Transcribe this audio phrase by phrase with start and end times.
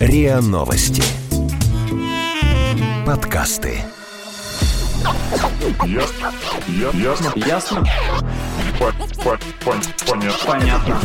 [0.00, 1.02] РИА Новости.
[3.06, 3.78] Подкасты.
[5.86, 6.32] Ясно.
[6.68, 7.32] Я- Ясно.
[7.36, 7.84] Ясно?
[8.78, 10.46] По- по- пон- Понятно.
[10.46, 11.00] Понятно.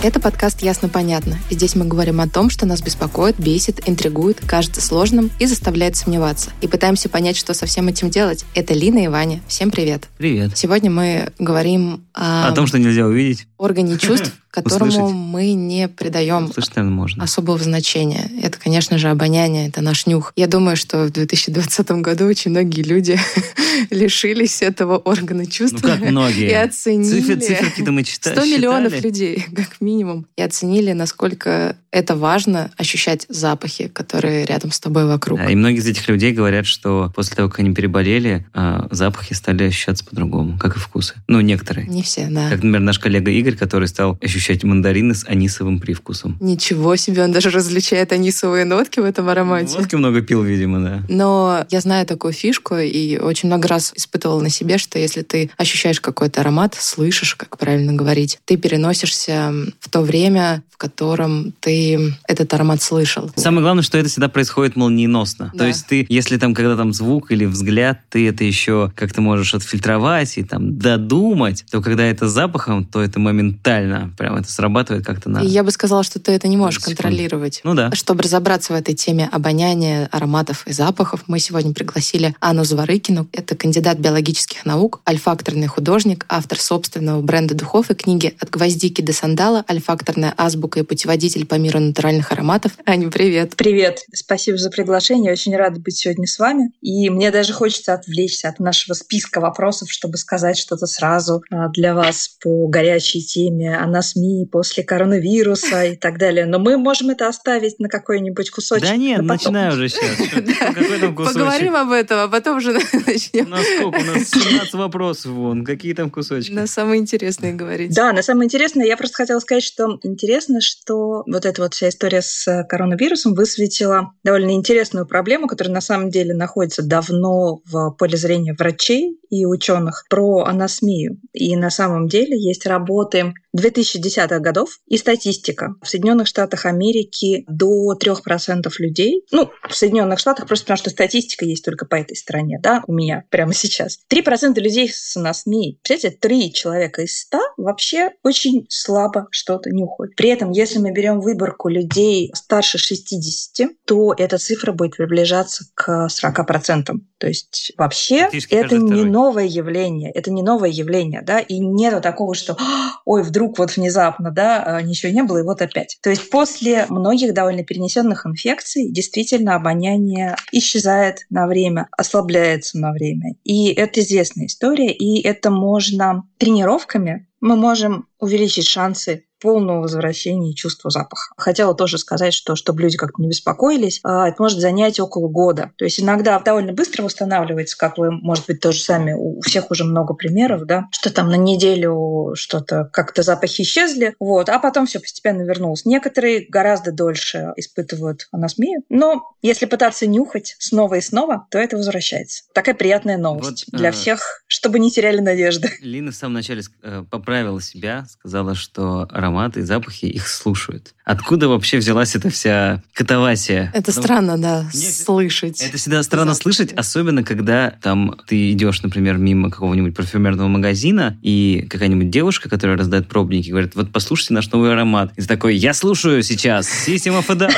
[0.00, 1.36] Это подкаст «Ясно-понятно».
[1.50, 5.96] И здесь мы говорим о том, что нас беспокоит, бесит, интригует, кажется сложным и заставляет
[5.96, 6.50] сомневаться.
[6.60, 8.44] И пытаемся понять, что со всем этим делать.
[8.54, 9.40] Это Лина и Ваня.
[9.48, 10.06] Всем привет.
[10.16, 10.56] Привет.
[10.56, 15.14] Сегодня мы говорим о, О том, что нельзя увидеть, органе чувств, которому Услышать.
[15.14, 17.24] мы не придаем услышать, наверное, можно.
[17.24, 18.30] особого значения.
[18.42, 20.32] Это, конечно же, обоняние, это наш нюх.
[20.36, 23.18] Я думаю, что в 2020 году очень многие люди
[23.90, 25.80] лишились этого органа чувств.
[25.82, 26.50] Ну, как многие.
[26.50, 27.20] И оценили.
[27.20, 28.36] Цифры, циферки-то мы читали.
[28.36, 30.26] 100 миллионов людей, как минимум.
[30.36, 35.40] И оценили, насколько это важно ощущать запахи, которые рядом с тобой вокруг.
[35.48, 39.64] и многие из этих людей говорят, что после того, как они переболели, а, запахи стали
[39.64, 41.14] ощущаться по-другому, как и вкусы.
[41.28, 41.86] Ну, некоторые.
[41.86, 42.44] Не все, да.
[42.48, 46.36] Как, например, наш коллега Игорь, который стал ощущать мандарины с анисовым привкусом.
[46.40, 49.76] Ничего себе, он даже различает анисовые нотки в этом аромате.
[49.76, 51.02] Водки много пил, видимо, да.
[51.08, 55.50] Но я знаю такую фишку и очень много раз испытывала на себе, что если ты
[55.56, 61.77] ощущаешь какой-то аромат, слышишь, как правильно говорить, ты переносишься в то время, в котором ты
[62.26, 63.30] этот аромат слышал.
[63.36, 65.50] Самое главное, что это всегда происходит молниеносно.
[65.52, 65.58] Да.
[65.58, 69.54] То есть ты, если там, когда там звук или взгляд, ты это еще как-то можешь
[69.54, 75.04] отфильтровать и там додумать, то когда это с запахом, то это моментально прям это срабатывает
[75.04, 75.40] как-то на...
[75.40, 77.02] Я бы сказала, что ты это не можешь секунду.
[77.02, 77.60] контролировать.
[77.64, 77.90] Ну да.
[77.92, 83.28] Чтобы разобраться в этой теме обоняния, ароматов и запахов, мы сегодня пригласили Анну Зворыкину.
[83.32, 89.12] Это кандидат биологических наук, альфакторный художник, автор собственного бренда духов и книги «От гвоздики до
[89.12, 92.72] сандала», альфакторная азбука и путеводитель по миру натуральных ароматов.
[92.86, 93.56] Аня, привет.
[93.56, 95.32] Привет, спасибо за приглашение.
[95.32, 96.70] Очень рада быть сегодня с вами.
[96.80, 101.94] И мне даже хочется отвлечься от нашего списка вопросов, чтобы сказать что-то сразу а, для
[101.94, 106.46] вас по горячей теме анасмии после коронавируса и так далее.
[106.46, 108.86] Но мы можем это оставить на какой-нибудь кусочек.
[108.86, 109.52] Да нет, на потом.
[109.52, 111.14] начинай уже сейчас.
[111.14, 112.72] Поговорим об этом, а потом уже
[113.06, 113.98] начнем нас сколько?
[113.98, 115.64] У нас 17 вопросов вон.
[115.64, 116.52] Какие там кусочки?
[116.52, 117.94] на самое интересное говорить.
[117.94, 121.88] Да, на самое интересное, я просто хотела сказать, что интересно, что вот эта вот вся
[121.88, 127.90] история с э, коронавирусом высветила довольно интересную проблему, которая на самом деле находится давно в
[127.98, 131.20] поле зрения врачей и ученых про анасмию.
[131.32, 135.74] И на самом деле есть работы 2010-х годов и статистика.
[135.82, 141.44] В Соединенных Штатах Америки до 3% людей, ну, в Соединенных Штатах просто потому, что статистика
[141.44, 143.98] есть только по этой стране, да, у меня прямо сейчас.
[144.10, 145.78] 3% людей с анасмией.
[145.82, 150.14] Представляете, 3 человека из 100 вообще очень слабо что-то нюхают.
[150.16, 156.08] При этом, если мы берем выборку людей старше 60, то эта цифра будет приближаться к
[156.08, 156.92] 40%.
[157.18, 159.10] То есть вообще Практически это не второй.
[159.10, 163.76] новое явление, это не новое явление, да, и нету такого, что «А, ой, вдруг вот
[163.76, 165.98] внезапно, да, а, ничего не было, и вот опять.
[166.02, 173.34] То есть после многих довольно перенесенных инфекций действительно обоняние исчезает на время, ослабляется на время.
[173.44, 180.90] И это известная история, и это можно тренировками мы можем увеличить шансы полного возвращения чувства
[180.90, 181.32] запаха.
[181.36, 185.72] Хотела тоже сказать, что чтобы люди как-то не беспокоились, а, это может занять около года.
[185.76, 189.84] То есть иногда довольно быстро восстанавливается, как вы, может быть, тоже сами, у всех уже
[189.84, 195.00] много примеров, да, что там на неделю что-то как-то запахи исчезли, вот, а потом все
[195.00, 195.84] постепенно вернулось.
[195.84, 202.44] Некоторые гораздо дольше испытывают анасмию, но если пытаться нюхать снова и снова, то это возвращается.
[202.52, 205.70] Такая приятная новость Вот, для э, всех, чтобы не теряли надежды.
[205.80, 210.94] Лина в самом начале э, поправила себя, сказала, что ароматы и запахи их слушают.
[211.04, 213.70] Откуда вообще взялась эта вся катавасия?
[213.74, 215.62] Это Потому- странно, да, Нет, слышать.
[215.62, 216.42] Это всегда странно Запахи.
[216.56, 222.76] слышать, особенно когда там ты идешь, например, мимо какого-нибудь парфюмерного магазина, и какая-нибудь девушка, которая
[222.76, 225.12] раздает пробники, говорит, вот послушайте наш новый аромат.
[225.16, 227.52] И ты такой, я слушаю сейчас, System of a Down».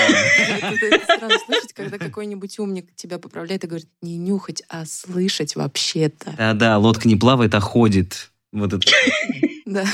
[0.62, 5.56] Это, это странно слышать, когда какой-нибудь умник тебя поправляет и говорит, не нюхать, а слышать
[5.56, 6.34] вообще-то.
[6.36, 8.30] Да-да, лодка не плавает, а ходит.
[8.52, 8.86] Вот это.
[9.66, 9.84] Да,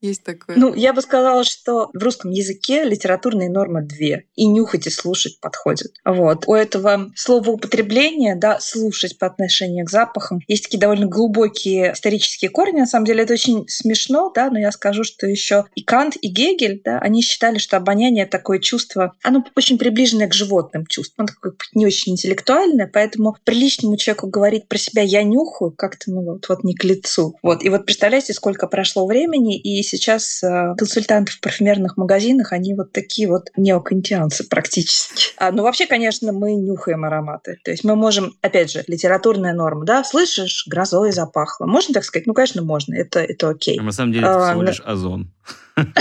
[0.00, 0.56] есть такое.
[0.56, 4.24] Ну, я бы сказала, что в русском языке литературные нормы две.
[4.34, 5.92] И нюхать, и слушать подходят.
[6.04, 6.44] Вот.
[6.46, 12.50] У этого слова употребления, да, слушать по отношению к запахам, есть такие довольно глубокие исторические
[12.50, 12.80] корни.
[12.80, 16.28] На самом деле это очень смешно, да, но я скажу, что еще и Кант, и
[16.28, 21.34] Гегель, да, они считали, что обоняние такое чувство, оно очень приближенное к животным чувствам, оно
[21.34, 26.48] такое не очень интеллектуальное, поэтому приличному человеку говорить про себя «я нюхаю» как-то, ну, вот,
[26.48, 27.36] вот не к лицу.
[27.42, 27.62] Вот.
[27.62, 32.92] И вот представляете, сколько прошло времени, и сейчас э, консультанты в парфюмерных магазинах, они вот
[32.92, 35.32] такие вот неокантианцы практически.
[35.36, 37.58] А, ну, вообще, конечно, мы нюхаем ароматы.
[37.64, 41.66] То есть мы можем, опять же, литературная норма, да, слышишь, грозой запахло.
[41.66, 42.26] Можно так сказать?
[42.26, 43.78] Ну, конечно, можно, это, это окей.
[43.78, 45.32] А на самом деле это А, всего лишь озон.
[45.74, 45.92] Конечно,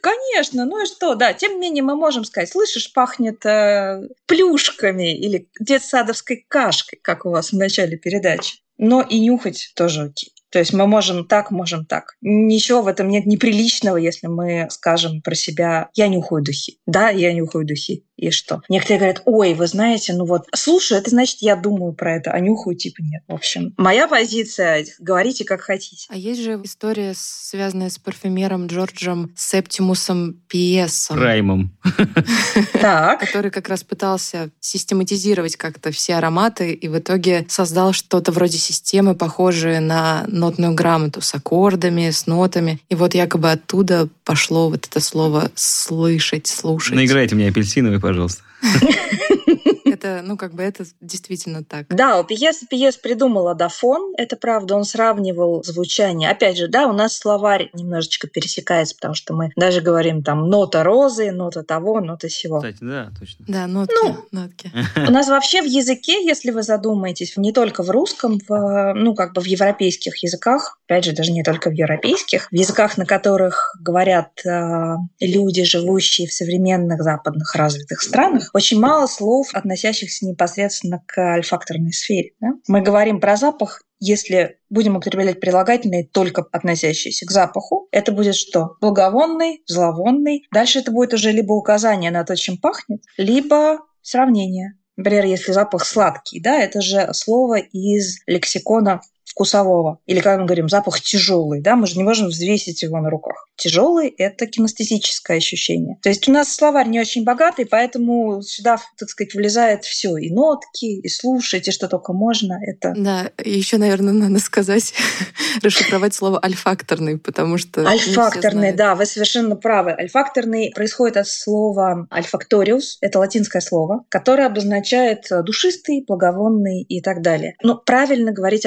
[0.02, 1.32] конечно, ну и что, да.
[1.32, 7.30] Тем не менее, мы можем сказать, слышишь, пахнет э, плюшками или детсадовской кашкой, как у
[7.30, 8.58] вас в начале передачи.
[8.76, 10.32] Но и нюхать тоже окей.
[10.50, 12.16] То есть мы можем так, можем так.
[12.20, 16.78] Ничего в этом нет неприличного, если мы скажем про себя «я нюхаю духи».
[16.86, 18.62] Да, я нюхаю духи и что?
[18.68, 22.40] Некоторые говорят, ой, вы знаете, ну вот, слушаю, это значит, я думаю про это, а
[22.40, 23.22] нюхаю типа нет.
[23.28, 26.06] В общем, моя позиция, говорите как хотите.
[26.08, 31.16] А есть же история, связанная с парфюмером Джорджем Септимусом Пиесом.
[31.16, 31.76] Праймом.
[32.80, 33.20] Так.
[33.20, 39.14] Который как раз пытался систематизировать как-то все ароматы и в итоге создал что-то вроде системы,
[39.14, 42.80] похожее на нотную грамоту с аккордами, с нотами.
[42.88, 46.94] И вот якобы оттуда пошло вот это слово «слышать», «слушать».
[46.94, 48.42] Наиграйте мне апельсиновый, пожалуйста.
[49.98, 51.86] Это, ну, как бы это действительно так.
[51.88, 56.30] Да, у Пьеса Пьес придумал адафон, это правда, он сравнивал звучание.
[56.30, 60.84] Опять же, да, у нас словарь немножечко пересекается, потому что мы даже говорим там нота
[60.84, 62.58] розы, нота того, нота сего.
[62.58, 63.44] Кстати, да, точно.
[63.48, 64.70] Да, нотки, Ну, нотки.
[64.96, 69.32] У нас вообще в языке, если вы задумаетесь, не только в русском, в, ну, как
[69.32, 73.74] бы в европейских языках, опять же, даже не только в европейских, в языках, на которых
[73.80, 79.87] говорят э, люди, живущие в современных западных развитых странах, очень мало слов, относящихся
[80.22, 82.32] непосредственно к альфакторной сфере.
[82.40, 82.52] да.
[82.66, 88.76] Мы говорим про запах если будем употреблять прилагательные, только относящиеся к запаху, это будет что?
[88.80, 90.46] Благовонный, зловонный.
[90.52, 94.74] Дальше это будет уже либо указание на то, чем пахнет, либо сравнение.
[94.96, 99.98] Например, если запах сладкий, да, это же слово из лексикона вкусового.
[100.06, 103.48] Или когда мы говорим запах тяжелый, да, мы же не можем взвесить его на руках.
[103.56, 105.98] Тяжелый– это кинестетическое ощущение.
[106.02, 110.16] То есть у нас словарь не очень богатый, поэтому сюда, так сказать, влезает все.
[110.16, 112.58] И нотки, и слушать, и что только можно.
[112.64, 114.94] Это Да, еще, наверное, надо сказать,
[115.62, 117.86] расшифровать слово альфакторный, потому что...
[117.86, 119.92] Альфакторный, да, вы совершенно правы.
[119.92, 127.22] Альфакторный происходит от слова альфакториус, это латинское слово, которое обозначает э, душистый, благовонный и так
[127.22, 127.54] далее.
[127.62, 128.66] Но правильно говорить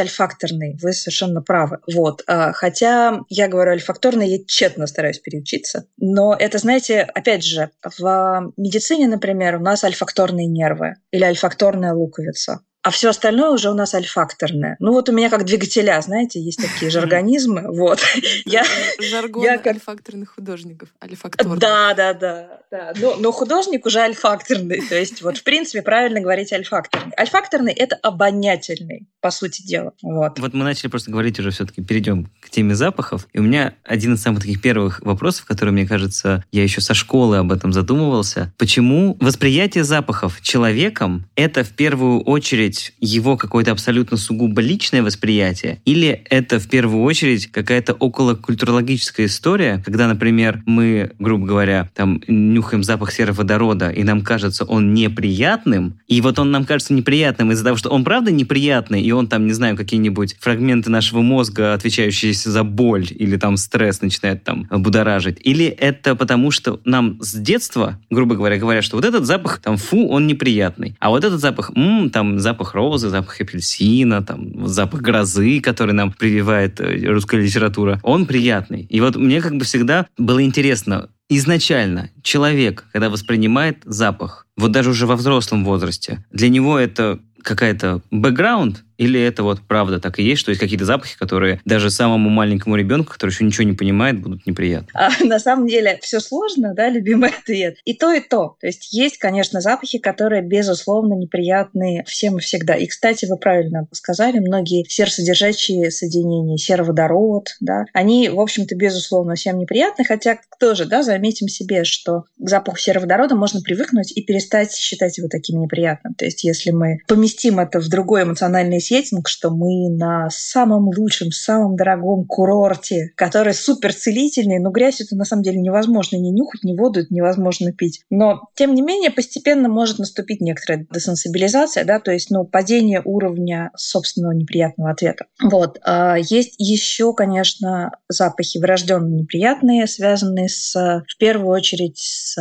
[0.51, 1.79] альфакторный, вы совершенно правы.
[1.93, 2.23] Вот.
[2.27, 5.85] А, Хотя я говорю альфакторный, я тщетно стараюсь переучиться.
[5.97, 12.59] Но это, знаете, опять же, в медицине, например, у нас альфакторные нервы или альфакторная луковица.
[12.83, 14.75] А все остальное уже у нас альфакторное.
[14.79, 17.63] Ну вот у меня как двигателя, знаете, есть такие же организмы.
[17.67, 17.99] Вот.
[18.45, 18.63] Я,
[18.99, 20.89] Жаргон я как- альфакторных художников.
[20.99, 21.59] Альфакторных.
[21.59, 22.93] да, да, да, да.
[22.99, 24.81] Но, но художник уже альфакторный.
[24.81, 27.13] То есть вот в принципе правильно говорить альфакторный.
[27.19, 29.91] Альфакторный– это обонятельный, по сути дела.
[30.01, 30.39] Вот.
[30.39, 33.27] Вот мы начали просто говорить уже все-таки, перейдем к теме запахов.
[33.33, 36.93] И у меня один из самых таких первых вопросов, который, мне кажется, я еще со
[36.93, 38.53] школы об этом задумывался.
[38.57, 45.81] Почему восприятие запахов человеком– это в первую очередь его какое-то абсолютно сугубо личное восприятие?
[45.83, 52.21] Или это в первую очередь какая-то околокультурологическая история, когда, например, мы, грубо говоря, там
[52.61, 57.63] нюхаем запах сероводорода, и нам кажется он неприятным, и вот он нам кажется неприятным из-за
[57.63, 62.33] того, что он правда неприятный, и он там, не знаю, какие-нибудь фрагменты нашего мозга, отвечающие
[62.33, 65.39] за боль или там стресс, начинает там будоражить.
[65.41, 69.77] Или это потому, что нам с детства, грубо говоря, говорят, что вот этот запах, там,
[69.77, 70.95] фу, он неприятный.
[70.99, 76.11] А вот этот запах, м, там, запах розы, запах апельсина, там, запах грозы, который нам
[76.11, 78.85] прививает э, русская литература, он приятный.
[78.89, 84.89] И вот мне как бы всегда было интересно, изначально человек, когда воспринимает запах, вот даже
[84.89, 90.23] уже во взрослом возрасте, для него это какая-то бэкграунд, или это вот правда так и
[90.23, 94.21] есть, что есть какие-то запахи, которые даже самому маленькому ребенку, который еще ничего не понимает,
[94.21, 94.89] будут неприятны.
[94.93, 97.77] А на самом деле все сложно, да, любимый ответ.
[97.83, 98.57] И то, и то.
[98.61, 102.75] То есть есть, конечно, запахи, которые, безусловно, неприятны всем и всегда.
[102.75, 109.57] И, кстати, вы правильно сказали, многие серосодержащие соединения, сероводород, да, они, в общем-то, безусловно, всем
[109.57, 115.17] неприятны, хотя тоже, да, заметим себе, что к запаху сероводорода можно привыкнуть и перестать считать
[115.17, 116.13] его таким неприятным.
[116.13, 121.31] То есть если мы поместим это в другой эмоциональный сеттинг, что мы на самом лучшем,
[121.31, 126.63] самом дорогом курорте, который супер целительный, но грязь это на самом деле невозможно не нюхать,
[126.63, 128.01] не воду это невозможно пить.
[128.09, 133.71] Но, тем не менее, постепенно может наступить некоторая десенсибилизация, да, то есть, ну, падение уровня
[133.77, 135.25] собственного неприятного ответа.
[135.41, 135.79] Вот.
[135.85, 142.37] А Есть еще, конечно, запахи врожденно неприятные, связанные с, в первую очередь, с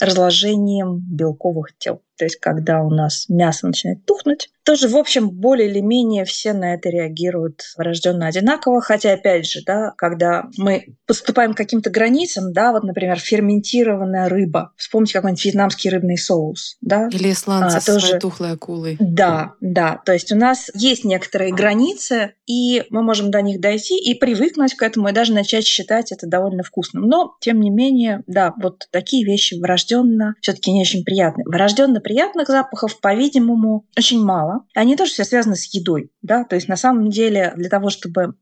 [0.00, 2.02] разложением белковых тел.
[2.20, 6.52] То есть, когда у нас мясо начинает тухнуть, тоже, в общем, более или менее все
[6.52, 8.82] на это реагируют врожденно одинаково.
[8.82, 14.72] Хотя, опять же, да, когда мы поступаем к каким-то границам, да, вот, например, ферментированная рыба.
[14.76, 18.98] Вспомните какой-нибудь вьетнамский рыбный соус, да, Или исландцы А, тоже- тухлой акулой.
[19.00, 19.98] да, да.
[20.04, 24.74] То есть у нас есть некоторые границы, и мы можем до них дойти и привыкнуть
[24.74, 27.04] к этому, и даже начать считать это довольно вкусным.
[27.04, 31.44] Но, тем не менее, да, вот такие вещи врожденно все-таки не очень приятны.
[31.46, 34.64] Врожденно приятных запахов, по-видимому, очень мало.
[34.74, 38.34] Они тоже все связаны с едой, да, то есть на самом деле для того, чтобы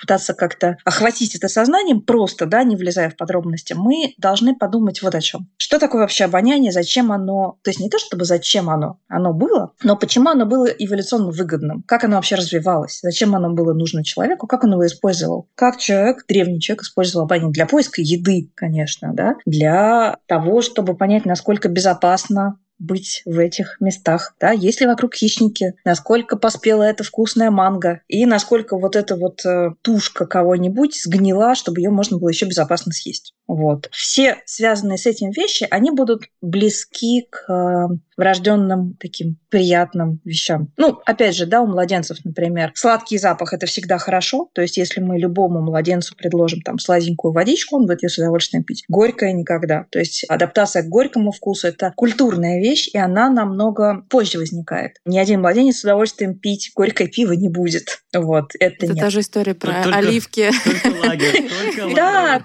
[0.00, 5.14] пытаться как-то охватить это сознанием, просто, да, не влезая в подробности, мы должны подумать вот
[5.14, 5.48] о чем.
[5.56, 9.72] Что такое вообще обоняние, зачем оно, то есть не то чтобы зачем оно, оно было,
[9.82, 14.46] но почему оно было эволюционно выгодным, как оно вообще развивалось, зачем оно было нужно человеку,
[14.46, 17.52] как он его использовал, как человек, древний человек использовал обоняние?
[17.52, 24.34] Для поиска еды, конечно, да, для того, чтобы понять, насколько безопасно быть в этих местах,
[24.40, 29.44] да, есть ли вокруг хищники, насколько поспела эта вкусная манго, и насколько вот эта вот
[29.44, 33.34] э, тушка кого-нибудь сгнила, чтобы ее можно было еще безопасно съесть.
[33.46, 33.88] Вот.
[33.92, 40.70] Все связанные с этим вещи, они будут близки к э, врожденным таким приятным вещам.
[40.76, 44.50] Ну, опять же, да, у младенцев, например, сладкий запах– это всегда хорошо.
[44.52, 48.62] То есть, если мы любому младенцу предложим там сладенькую водичку, он будет ее с удовольствием
[48.62, 48.84] пить.
[48.88, 49.86] Горькое никогда.
[49.90, 54.98] То есть, адаптация к горькому вкусу– это культурная вещь, и она намного позже возникает.
[55.06, 58.02] Ни один младенец с удовольствием пить горькое пиво не будет.
[58.14, 59.00] Вот, это, это нет.
[59.00, 60.50] та же история про только, оливки.
[60.62, 62.42] Только лагерь, только Да,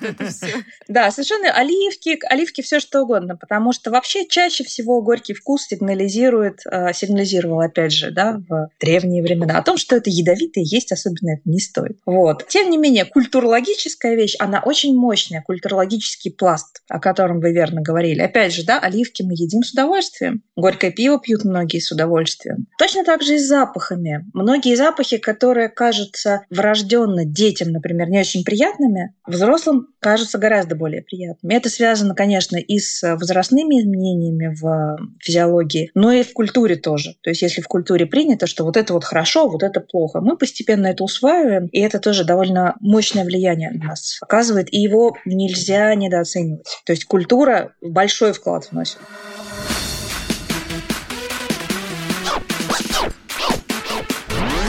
[0.88, 6.60] да, совершенно оливки, оливки все что угодно, потому что вообще чаще всего горький вкус сигнализирует,
[6.69, 11.34] э, сигнализировал, опять же, да, в древние времена о том, что это ядовитое, есть особенно
[11.34, 12.00] это не стоит.
[12.05, 12.48] Вот.
[12.48, 18.22] Тем не менее, культурологическая вещь, она очень мощная, культурологический пласт, о котором вы верно говорили.
[18.22, 22.67] Опять же, да, оливки мы едим с удовольствием, горькое пиво пьют многие с удовольствием.
[22.77, 24.25] Точно так же и с запахами.
[24.34, 31.53] Многие запахи, которые кажутся врожденно детям, например, не очень приятными, взрослым кажутся гораздо более приятными.
[31.53, 35.54] Это связано, конечно, и с возрастными изменениями в физиологии,
[35.93, 37.15] но и в культуре тоже.
[37.21, 40.38] То есть если в культуре принято, что вот это вот хорошо, вот это плохо, мы
[40.38, 45.93] постепенно это усваиваем, и это тоже довольно мощное влияние на нас оказывает, и его нельзя
[45.95, 46.81] недооценивать.
[46.85, 48.97] То есть культура большой вклад вносит.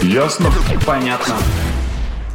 [0.02, 0.50] Ясно?
[0.86, 1.36] Понятно.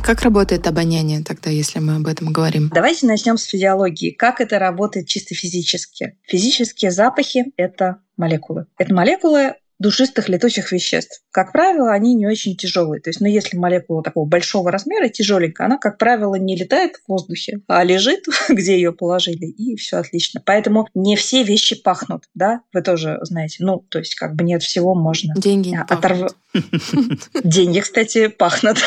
[0.04, 2.70] Как работает обоняние тогда, если мы об этом говорим?
[2.74, 4.12] Давайте начнем с физиологии.
[4.12, 6.18] Как это работает чисто физически?
[6.24, 8.66] Физические запахи— это молекулы.
[8.78, 11.22] Это молекулы душистых летучих веществ.
[11.32, 13.02] Как правило, они не очень тяжелые.
[13.02, 17.10] То есть, ну, если молекула такого большого размера, тяжеленькая, она, как правило, не летает в
[17.10, 20.42] воздухе, а лежит, где ее положили, и все отлично.
[20.46, 22.62] Поэтому не все вещи пахнут, да?
[22.74, 23.58] Вы тоже знаете.
[23.60, 25.34] Ну, то есть, как бы не от всего можно.
[25.36, 26.32] Деньги не оторв...
[27.44, 28.78] Деньги, кстати, пахнут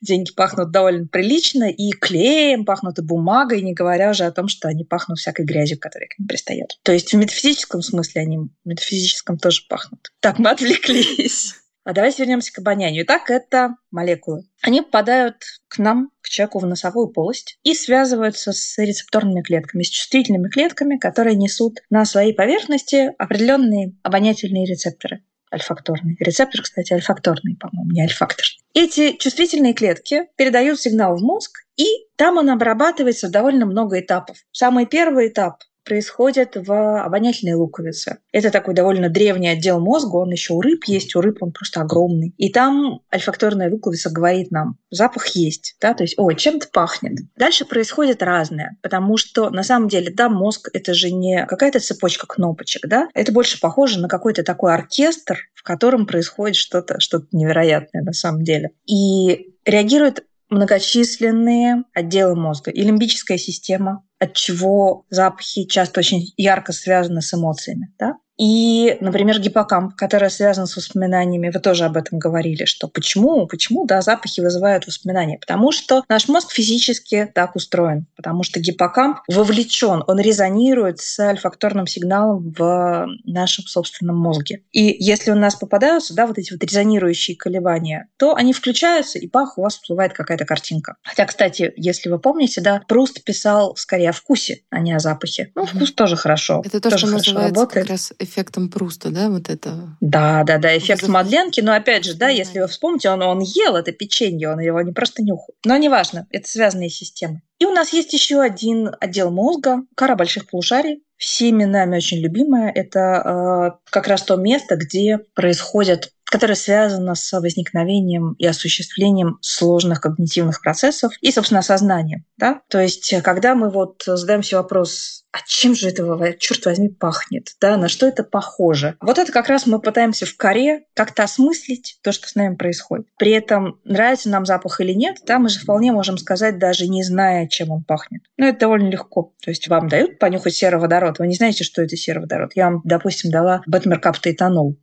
[0.00, 4.68] деньги пахнут довольно прилично, и клеем пахнут, и бумагой, не говоря уже о том, что
[4.68, 6.78] они пахнут всякой грязью, которая к ним пристает.
[6.82, 10.12] То есть в метафизическом смысле они в метафизическом тоже пахнут.
[10.20, 11.54] Так, мы отвлеклись.
[11.84, 13.04] А давайте вернемся к обонянию.
[13.04, 14.42] Итак, это молекулы.
[14.60, 15.36] Они попадают
[15.68, 20.98] к нам, к человеку в носовую полость и связываются с рецепторными клетками, с чувствительными клетками,
[20.98, 26.16] которые несут на своей поверхности определенные обонятельные рецепторы альфакторный.
[26.18, 28.44] Рецептор, кстати, альфакторный, по-моему, не альфактор.
[28.74, 34.38] Эти чувствительные клетки передают сигнал в мозг, и там он обрабатывается в довольно много этапов.
[34.50, 38.18] Самый первый этап происходят в обонятельной луковице.
[38.32, 41.80] Это такой довольно древний отдел мозга, он еще у рыб есть, у рыб он просто
[41.80, 42.34] огромный.
[42.36, 47.20] И там альфакторная луковица говорит нам, запах есть, да, то есть, ой, чем-то пахнет.
[47.36, 52.26] Дальше происходит разное, потому что на самом деле, да, мозг это же не какая-то цепочка
[52.26, 58.02] кнопочек, да, это больше похоже на какой-то такой оркестр, в котором происходит что-то что невероятное
[58.02, 58.70] на самом деле.
[58.86, 67.22] И реагирует многочисленные отделы мозга и лимбическая система, от чего запахи часто очень ярко связаны
[67.22, 67.92] с эмоциями.
[67.98, 68.14] Да?
[68.38, 73.86] И, например, гиппокамп, который связан с воспоминаниями, вы тоже об этом говорили, что почему, почему,
[73.86, 75.38] да, запахи вызывают воспоминания?
[75.38, 81.86] Потому что наш мозг физически так устроен, потому что гиппокамп вовлечен, он резонирует с альфакторным
[81.86, 84.62] сигналом в нашем собственном мозге.
[84.72, 89.26] И если у нас попадаются, да, вот эти вот резонирующие колебания, то они включаются, и
[89.28, 90.96] пах, у вас всплывает какая-то картинка.
[91.02, 95.52] Хотя, кстати, если вы помните, да, Пруст писал скорее о вкусе, а не о запахе.
[95.54, 96.62] Ну, вкус тоже хорошо.
[96.64, 97.86] Это то, тоже что называется работает.
[97.86, 99.96] как раз эффектом Пруста, да, вот это?
[100.02, 101.62] Да, да, да, эффект вот Мадленки.
[101.62, 104.92] Но опять же, да, если вы вспомните, он, он ел это печенье, он его не
[104.92, 105.54] просто нюхал.
[105.64, 107.40] Но неважно, это связанные системы.
[107.58, 112.70] И у нас есть еще один отдел мозга, кора больших полушарий, всеми нами очень любимая.
[112.70, 120.00] Это э, как раз то место, где происходят которая связана с возникновением и осуществлением сложных
[120.00, 122.24] когнитивных процессов и, собственно, осознанием.
[122.36, 122.62] Да?
[122.68, 127.50] То есть, когда мы вот задаемся вопрос, а чем же этого, черт возьми, пахнет?
[127.60, 127.76] Да?
[127.76, 128.96] На что это похоже?
[129.00, 133.06] Вот это как раз мы пытаемся в коре как-то осмыслить то, что с нами происходит.
[133.18, 137.02] При этом, нравится нам запах или нет, да, мы же вполне можем сказать, даже не
[137.02, 138.22] зная, чем он пахнет.
[138.38, 139.34] Но это довольно легко.
[139.42, 142.52] То есть вам дают понюхать сероводород, вы не знаете, что это сероводород.
[142.54, 144.76] Я вам, допустим, дала бетмеркаптоэтанол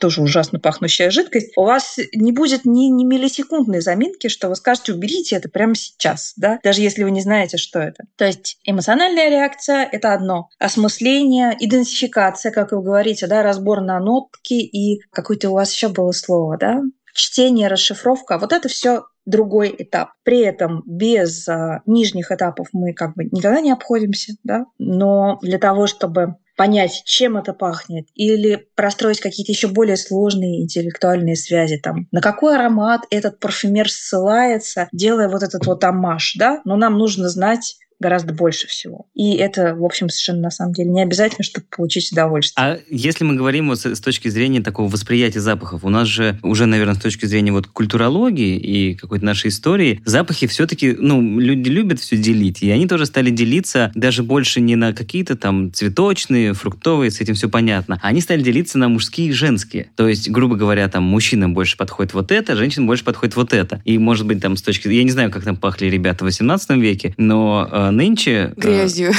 [0.00, 4.92] тоже ужасно пахнущая жидкость, у вас не будет ни, ни миллисекундной заминки, что вы скажете,
[4.92, 8.04] уберите это прямо сейчас, да, даже если вы не знаете, что это.
[8.16, 10.48] То есть эмоциональная реакция– это одно.
[10.58, 16.12] Осмысление, идентификация, как вы говорите, да, разбор на нотки и какое-то у вас еще было
[16.12, 16.80] слово, да,
[17.14, 18.38] чтение, расшифровка.
[18.38, 20.10] Вот это все другой этап.
[20.24, 25.58] При этом без а, нижних этапов мы как бы никогда не обходимся, да, но для
[25.58, 32.06] того, чтобы понять, чем это пахнет, или простроить какие-то еще более сложные интеллектуальные связи, там,
[32.12, 37.28] на какой аромат этот парфюмер ссылается, делая вот этот вот амаш, да, но нам нужно
[37.28, 39.06] знать гораздо больше всего.
[39.14, 42.66] И это, в общем, совершенно на самом деле не обязательно, чтобы получить удовольствие.
[42.66, 46.66] А если мы говорим вот с, точки зрения такого восприятия запахов, у нас же уже,
[46.66, 52.00] наверное, с точки зрения вот культурологии и какой-то нашей истории, запахи все-таки, ну, люди любят
[52.00, 57.10] все делить, и они тоже стали делиться даже больше не на какие-то там цветочные, фруктовые,
[57.10, 59.90] с этим все понятно, они стали делиться на мужские и женские.
[59.96, 63.82] То есть, грубо говоря, там мужчинам больше подходит вот это, женщинам больше подходит вот это.
[63.84, 64.88] И, может быть, там с точки...
[64.88, 68.52] Я не знаю, как там пахли ребята в 18 веке, но нынче...
[68.56, 69.12] Э, Грязью.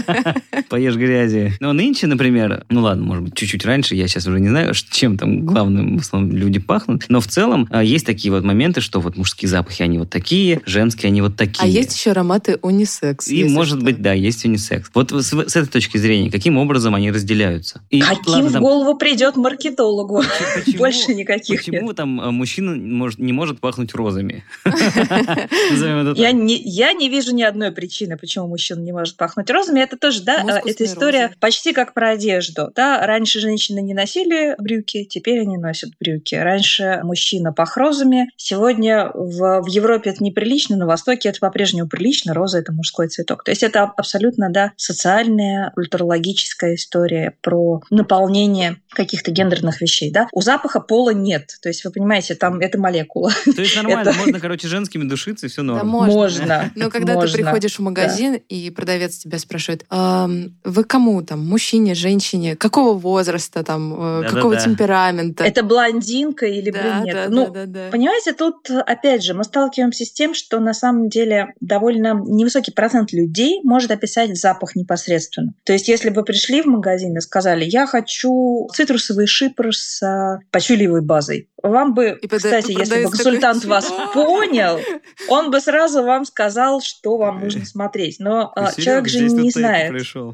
[0.68, 1.52] Поешь грязи.
[1.60, 5.18] Но нынче, например, ну ладно, может быть, чуть-чуть раньше, я сейчас уже не знаю, чем
[5.18, 9.00] там главным в основном люди пахнут, но в целом э, есть такие вот моменты, что
[9.00, 11.62] вот мужские запахи, они вот такие, женские, они вот такие.
[11.62, 13.28] А есть еще ароматы унисекс.
[13.28, 13.84] И, может что.
[13.84, 14.90] быть, да, есть унисекс.
[14.94, 17.80] Вот с, с этой точки зрения, каким образом они разделяются?
[17.90, 20.22] И, Каким ладно, в голову придет маркетологу?
[20.54, 21.96] Почему, Больше никаких Почему нет.
[21.96, 24.44] там э, мужчина может, не может пахнуть розами?
[24.64, 30.22] Я не вижу ни одной причины причины, почему мужчина не может пахнуть розами, это тоже,
[30.22, 31.36] да, Мускусные эта история розы.
[31.40, 32.70] почти как про одежду.
[32.74, 33.04] Да?
[33.06, 36.34] Раньше женщины не носили брюки, теперь они носят брюки.
[36.34, 42.34] Раньше мужчина пах розами, сегодня в, в Европе это неприлично, на Востоке это по-прежнему прилично,
[42.34, 43.44] роза– это мужской цветок.
[43.44, 50.28] То есть это абсолютно, да, социальная, культурологическая история про наполнение каких-то гендерных вещей, да.
[50.32, 51.56] У запаха пола нет.
[51.62, 53.32] То есть, вы понимаете, там это молекула.
[53.44, 54.18] То есть нормально, это...
[54.18, 55.78] можно, короче, женскими душиться, и все норм.
[55.78, 56.14] Да, можно.
[56.14, 56.70] можно.
[56.74, 57.30] Но когда можно.
[57.30, 58.40] ты приходишь в магазин, да.
[58.48, 60.28] и продавец тебя спрашивает, а,
[60.64, 65.44] вы кому там, мужчине, женщине, какого возраста там, э, да, какого да, темперамента?
[65.44, 67.24] Это блондинка или да, брюнетка?
[67.24, 67.90] Да, ну, да, да, да.
[67.90, 73.12] понимаете, тут, опять же, мы сталкиваемся с тем, что на самом деле довольно невысокий процент
[73.12, 75.54] людей может описать запах непосредственно.
[75.64, 80.40] То есть, если бы пришли в магазин и сказали, я хочу цитрусовый шипр с а,
[80.50, 84.80] пачулевой базой, вам бы, и кстати, если бы консультант вас понял,
[85.28, 88.16] он бы сразу вам сказал, что вам нужно смотреть.
[88.18, 89.92] Но а, человек же не знает.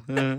[0.08, 0.38] А,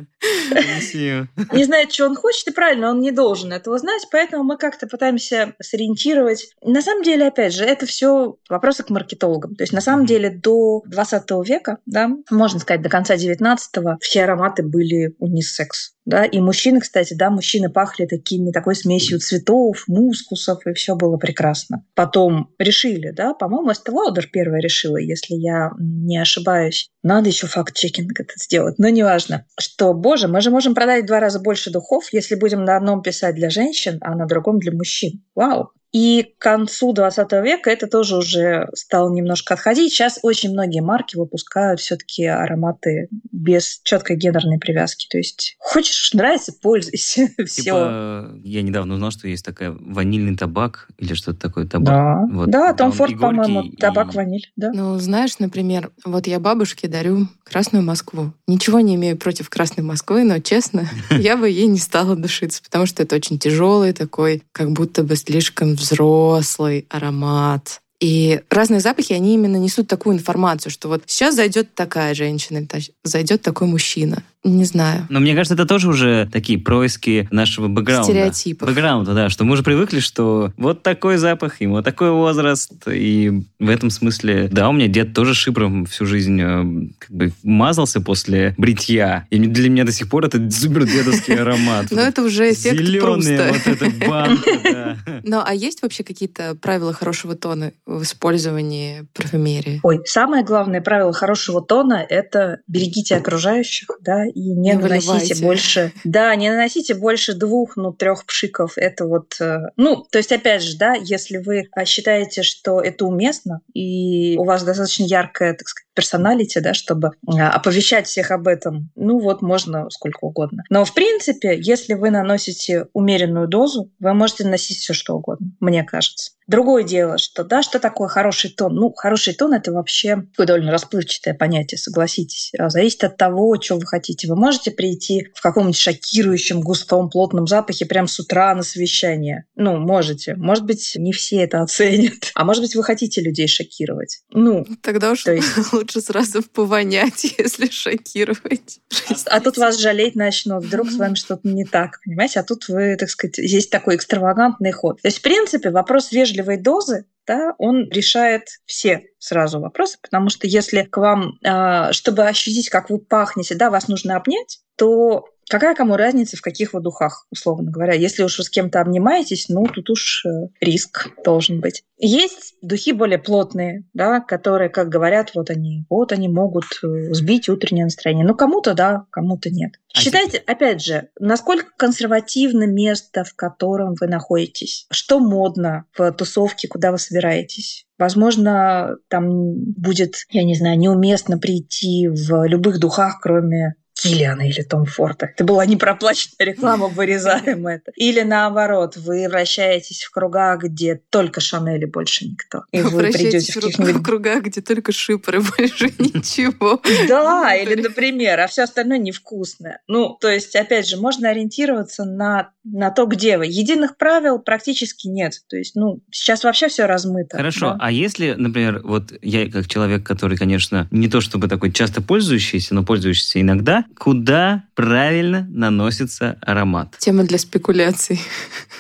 [1.56, 4.88] не знает, что он хочет, и правильно, он не должен этого знать, поэтому мы как-то
[4.88, 6.50] пытаемся сориентировать.
[6.64, 9.56] На самом деле, опять же, это все вопросы к маркетологам.
[9.56, 14.24] То есть, на самом деле, до 20 века, да, можно сказать, до конца 19-го, все
[14.24, 15.94] ароматы были унисекс.
[16.06, 21.18] Да, и мужчины, кстати, да, мужчины пахли такими, такой смесью цветов, мускусов, и все было
[21.18, 21.86] прекрасно.
[21.94, 26.89] Потом решили, да, по-моему, Lauder первая решила, если я не ошибаюсь.
[27.02, 29.46] Надо еще факт-чекинг это сделать, но неважно.
[29.58, 33.02] Что, боже, мы же можем продать в два раза больше духов, если будем на одном
[33.02, 35.24] писать для женщин, а на другом для мужчин.
[35.34, 35.72] Вау!
[35.92, 39.92] И к концу 20 века это тоже уже стало немножко отходить.
[39.92, 45.08] Сейчас очень многие марки выпускают все-таки ароматы без четкой гендерной привязки.
[45.10, 47.28] То есть хочешь, нравится, пользуйся.
[47.38, 48.30] Типа, Все.
[48.44, 51.88] Я недавно узнал, что есть такая ванильный табак или что-то такое табак.
[51.88, 53.76] Да, вот, да Том Форд, по-моему, и...
[53.76, 54.52] табак ваниль.
[54.56, 54.72] Да.
[54.72, 58.32] Ну, знаешь, например, вот я бабушке дарю Красную Москву.
[58.48, 62.86] Ничего не имею против Красной Москвы, но, честно, я бы ей не стала душиться, потому
[62.86, 67.82] что это очень тяжелый такой, как будто бы слишком взрослый аромат.
[68.00, 72.66] И разные запахи, они именно несут такую информацию, что вот сейчас зайдет такая женщина,
[73.04, 74.24] зайдет такой мужчина.
[74.44, 75.06] Не знаю.
[75.10, 78.06] Но мне кажется, это тоже уже такие происки нашего бэкграунда.
[78.06, 78.70] Стереотипов.
[78.70, 82.72] Бэкграунда, да, что мы уже привыкли, что вот такой запах, ему такой возраст.
[82.88, 87.34] И в этом смысле, да, у меня дед тоже шипром всю жизнь э, как бы
[87.44, 89.28] мазался после бритья.
[89.30, 91.88] И для меня до сих пор это супер дедовский аромат.
[91.92, 94.98] Но это уже эффект Зеленые вот эта банка.
[95.24, 99.80] Ну, а есть вообще какие-то правила хорошего тона в использовании парфюмерии?
[99.84, 105.44] Ой, самое главное правило хорошего тона— это берегите окружающих, да, и не, Не наносите выливайте.
[105.46, 108.74] больше, да, не наносите больше двух, ну, трех пшиков.
[108.78, 113.06] Это вот, э, ну, то есть, опять же, да, если вы а, считаете, что это
[113.06, 118.48] уместно, и у вас достаточно яркая, так сказать, персоналити, да, чтобы а, оповещать всех об
[118.48, 120.64] этом, ну, вот можно сколько угодно.
[120.70, 125.84] Но, в принципе, если вы наносите умеренную дозу, вы можете наносить все что угодно, мне
[125.84, 126.32] кажется.
[126.48, 128.74] Другое дело, что да, что такое хороший тон?
[128.74, 132.52] Ну, хороший тон это вообще такое довольно расплывчатое понятие, согласитесь.
[132.58, 134.28] А Зависит от того, что вы хотите.
[134.28, 139.46] Вы можете прийти в каком-нибудь шокирующем, густом, плотном запахе прям с утра на совещание.
[139.56, 140.34] Ну, можете.
[140.36, 142.32] Может быть, не все это оценят.
[142.34, 144.22] А может быть, вы хотите людей шокировать.
[144.32, 145.48] Ну, Тогда уж То есть-
[145.80, 148.80] лучше сразу повонять, если шокировать.
[149.26, 152.40] А тут вас жалеть начнут, вдруг с вами что-то не так, понимаете?
[152.40, 155.02] А тут вы, так сказать, есть такой экстравагантный ход.
[155.02, 160.48] То есть, в принципе, вопрос вежливой дозы, да, он решает все сразу вопросы, потому что
[160.48, 165.76] если к вам, а, чтобы ощутить, как вы пахнете, да, вас нужно обнять, то какая
[165.76, 167.94] кому разница, в каких вы духах, условно говоря.
[167.94, 171.84] Если уж вы с кем-то обнимаетесь, ну, тут уж э, риск должен быть.
[171.98, 177.50] Есть духи более плотные, да, которые, как говорят, вот они, вот они могут э, сбить
[177.50, 178.26] утреннее настроение.
[178.26, 179.74] Ну, кому-то да, кому-то нет.
[179.94, 184.86] А Считайте, опять же, насколько консервативно место, в котором вы находитесь.
[184.92, 187.86] Что модно в тусовке, куда вы собираетесь.
[187.98, 194.86] Возможно, там будет, я не знаю, неуместно прийти в любых духах, кроме Киллиана или Том
[194.86, 195.28] Форта.
[195.34, 197.92] Это была непроплаченная реклама, вырезаем это.
[197.96, 202.64] Или наоборот, вы вращаетесь в кругах, где только Шанель и больше никто.
[202.72, 206.82] И вы придете в каких-нибудь в кругах, где только шипоры, больше ничего.
[207.08, 209.82] Да, или, например, а все остальное невкусное.
[209.88, 213.48] Ну, то есть, опять же, можно ориентироваться на, на то, где вы.
[213.48, 215.34] Единых правил практически нет.
[215.50, 217.38] То есть, ну, сейчас вообще все размыто.
[217.38, 217.78] Хорошо, да.
[217.80, 222.74] а если, например, вот я как человек, который, конечно, не то чтобы такой часто пользующийся,
[222.76, 226.96] но пользующийся иногда, куда правильно наносится аромат?
[227.00, 228.22] Тема для спекуляций.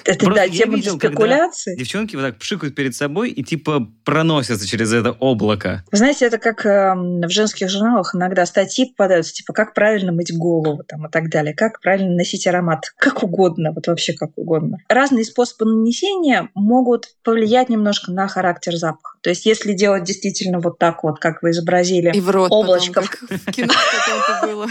[0.05, 1.75] Это, просто да, тема видел, для спекуляций.
[1.75, 5.83] Девчонки вот так пшикают перед собой и типа проносятся через это облако.
[5.91, 10.33] Вы знаете, это как эм, в женских журналах иногда статьи попадаются, типа, как правильно мыть
[10.33, 14.77] голову там, и так далее, как правильно носить аромат, как угодно, вот вообще как угодно.
[14.87, 19.17] Разные способы нанесения могут повлиять немножко на характер запаха.
[19.21, 23.01] То есть, если делать действительно вот так вот, как вы изобразили, И в рот Облачко.
[23.01, 23.73] потом, как в кино
[24.43, 24.67] было.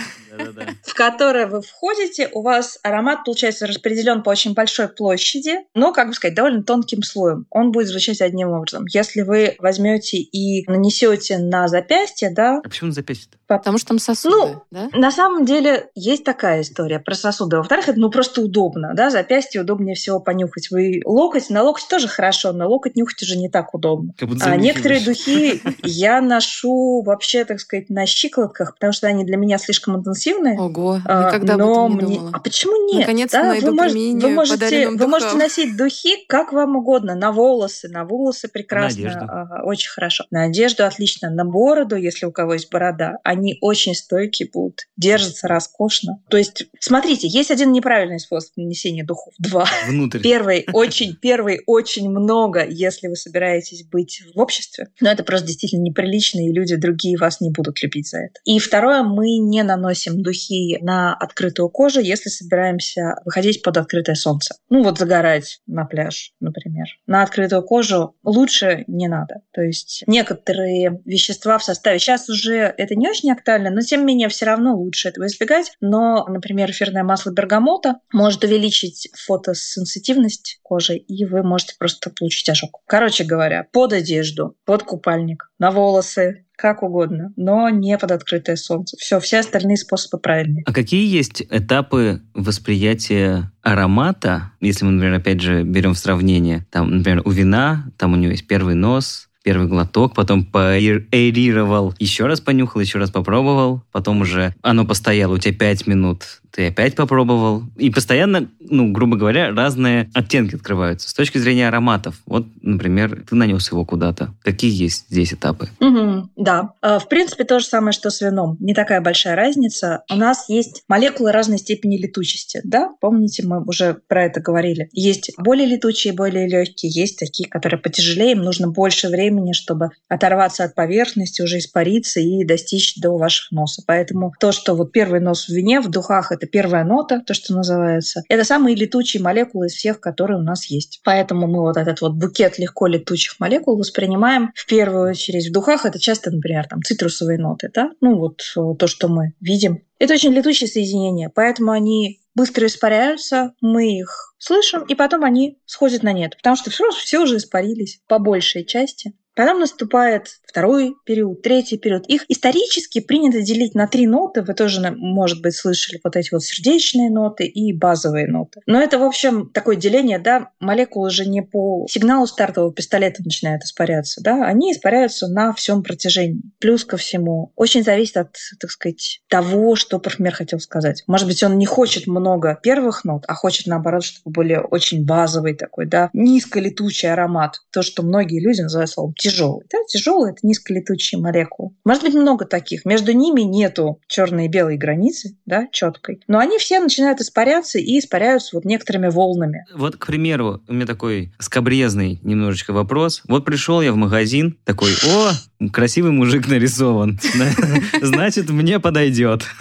[0.84, 6.06] В которое вы входите, у вас аромат, получается, распределен по очень большой площади, но, как
[6.06, 7.44] бы сказать, довольно тонким слоем.
[7.50, 8.84] Он будет звучать одним образом.
[8.92, 13.98] Если вы возьмете и нанесете на запястье, да, А почему на запястье Потому что там
[13.98, 14.90] сосуды, Ну, да?
[14.92, 17.56] На самом деле есть такая история про сосуды.
[17.56, 20.70] Во-вторых, это ну просто удобно, да, запястье удобнее всего понюхать.
[20.70, 24.12] Вы локоть, на локоть тоже хорошо, но локоть нюхать уже не так удобно.
[24.42, 29.56] А некоторые духи я ношу вообще, так сказать, на щиколотках, потому что они для меня
[29.56, 30.58] слишком интенсивные.
[30.58, 32.16] Ого, А, никогда об но этом не мне...
[32.16, 32.30] думала.
[32.34, 33.00] А почему нет?
[33.00, 37.14] Наконец-то Да, найду вы, мож- применение вы можете, вы можете носить духи как вам угодно.
[37.14, 39.24] На волосы, на волосы прекрасно, одежду.
[39.28, 40.24] а, очень хорошо.
[40.30, 41.30] На одежду отлично.
[41.30, 46.20] На бороду, если у кого есть борода, они очень стойкие будут, держатся роскошно.
[46.28, 49.32] То есть, смотрите, есть один неправильный способ нанесения духов.
[49.38, 49.66] Два.
[49.88, 50.20] Внутрь.
[50.20, 54.88] Первый очень, первый очень много, если вы собираетесь быть в обществе.
[55.00, 58.34] Но это просто действительно неприлично, и люди другие вас не будут любить за это.
[58.44, 64.56] И второе, мы не наносим духи на открытую кожу, если собираемся выходить под открытое солнце.
[64.68, 66.86] Ну вот загорать на пляж, например.
[67.06, 69.42] На открытую кожу лучше не надо.
[69.52, 74.06] То есть некоторые вещества в составе, сейчас уже это не очень актуально, но тем не
[74.06, 75.72] менее все равно лучше этого избегать.
[75.80, 82.80] Но, например, эфирное масло бергамота может увеличить фотосенситивность кожи, и вы можете просто получить ожог.
[82.86, 88.96] Короче говоря, под одежду, под купальник, на волосы, как угодно, но не под открытое солнце.
[88.98, 90.64] Все, все остальные способы правильные.
[90.66, 96.98] А какие есть этапы восприятия аромата, если мы, например, опять же берем в сравнение, там,
[96.98, 102.40] например, у вина, там у него есть первый нос, первый глоток, потом поэрировал, еще раз
[102.40, 107.62] понюхал, еще раз попробовал, потом уже оно постояло у тебя пять минут, ты опять попробовал.
[107.76, 111.08] И постоянно, ну, грубо говоря, разные оттенки открываются.
[111.08, 114.34] С точки зрения ароматов, вот, например, ты нанес его куда-то.
[114.42, 115.68] Какие есть здесь этапы?
[115.80, 116.72] Мгм, да.
[116.82, 118.56] Э, В принципе, то же самое, что с вином.
[118.60, 120.02] Не такая большая разница.
[120.10, 122.60] У нас есть молекулы разной степени летучести.
[122.64, 122.90] Да?
[123.00, 124.88] Помните, мы уже про это говорили.
[124.92, 126.90] Есть более летучие, более легкие.
[126.92, 128.32] Есть такие, которые потяжелее.
[128.32, 133.82] Им нужно больше времени, чтобы оторваться от поверхности, уже испариться и достичь до ваших носа.
[133.86, 137.54] Поэтому то, что вот первый нос в вине, в духах это первая нота, то, что
[137.54, 138.22] называется.
[138.28, 141.00] Это самые летучие молекулы из всех, которые у нас есть.
[141.04, 145.84] Поэтому мы вот этот вот букет легко летучих молекул воспринимаем в первую очередь в духах.
[145.84, 147.90] Это часто, например, там цитрусовые ноты, да?
[148.00, 149.82] Ну вот э, то, что мы видим.
[149.98, 156.04] Это очень летучие соединения, поэтому они быстро испаряются, мы их слышим, и потом они сходят
[156.04, 159.12] на нет, потому что все, все уже испарились по большей части.
[159.38, 162.08] Потом наступает второй период, третий период.
[162.08, 164.42] Их исторически принято делить на три ноты.
[164.42, 168.60] Вы тоже, может быть, слышали вот эти вот сердечные ноты и базовые ноты.
[168.66, 173.62] Но это, в общем, такое деление, да, молекулы же не по сигналу стартового пистолета начинают
[173.62, 176.42] испаряться, да, они испаряются на всем протяжении.
[176.58, 181.04] Плюс ко всему, очень зависит от, так сказать, того, что парфюмер хотел сказать.
[181.06, 185.54] Может быть, он не хочет много первых нот, а хочет, наоборот, чтобы были очень базовый
[185.54, 187.60] такой, да, низколетучий аромат.
[187.70, 189.66] То, что многие люди называют словом тяжелый.
[189.70, 189.78] Да?
[189.88, 191.70] Тяжелый– это низколетучие молекулы.
[191.84, 192.84] Может быть, много таких.
[192.84, 196.20] Между ними нету черной и белой границы, да, четкой.
[196.28, 199.64] Но они все начинают испаряться и испаряются вот некоторыми волнами.
[199.74, 203.22] Вот, к примеру, у меня такой скобрезный немножечко вопрос.
[203.28, 205.32] Вот пришел я в магазин, такой, о,
[205.72, 207.18] красивый мужик нарисован.
[208.02, 209.46] Значит, мне подойдет.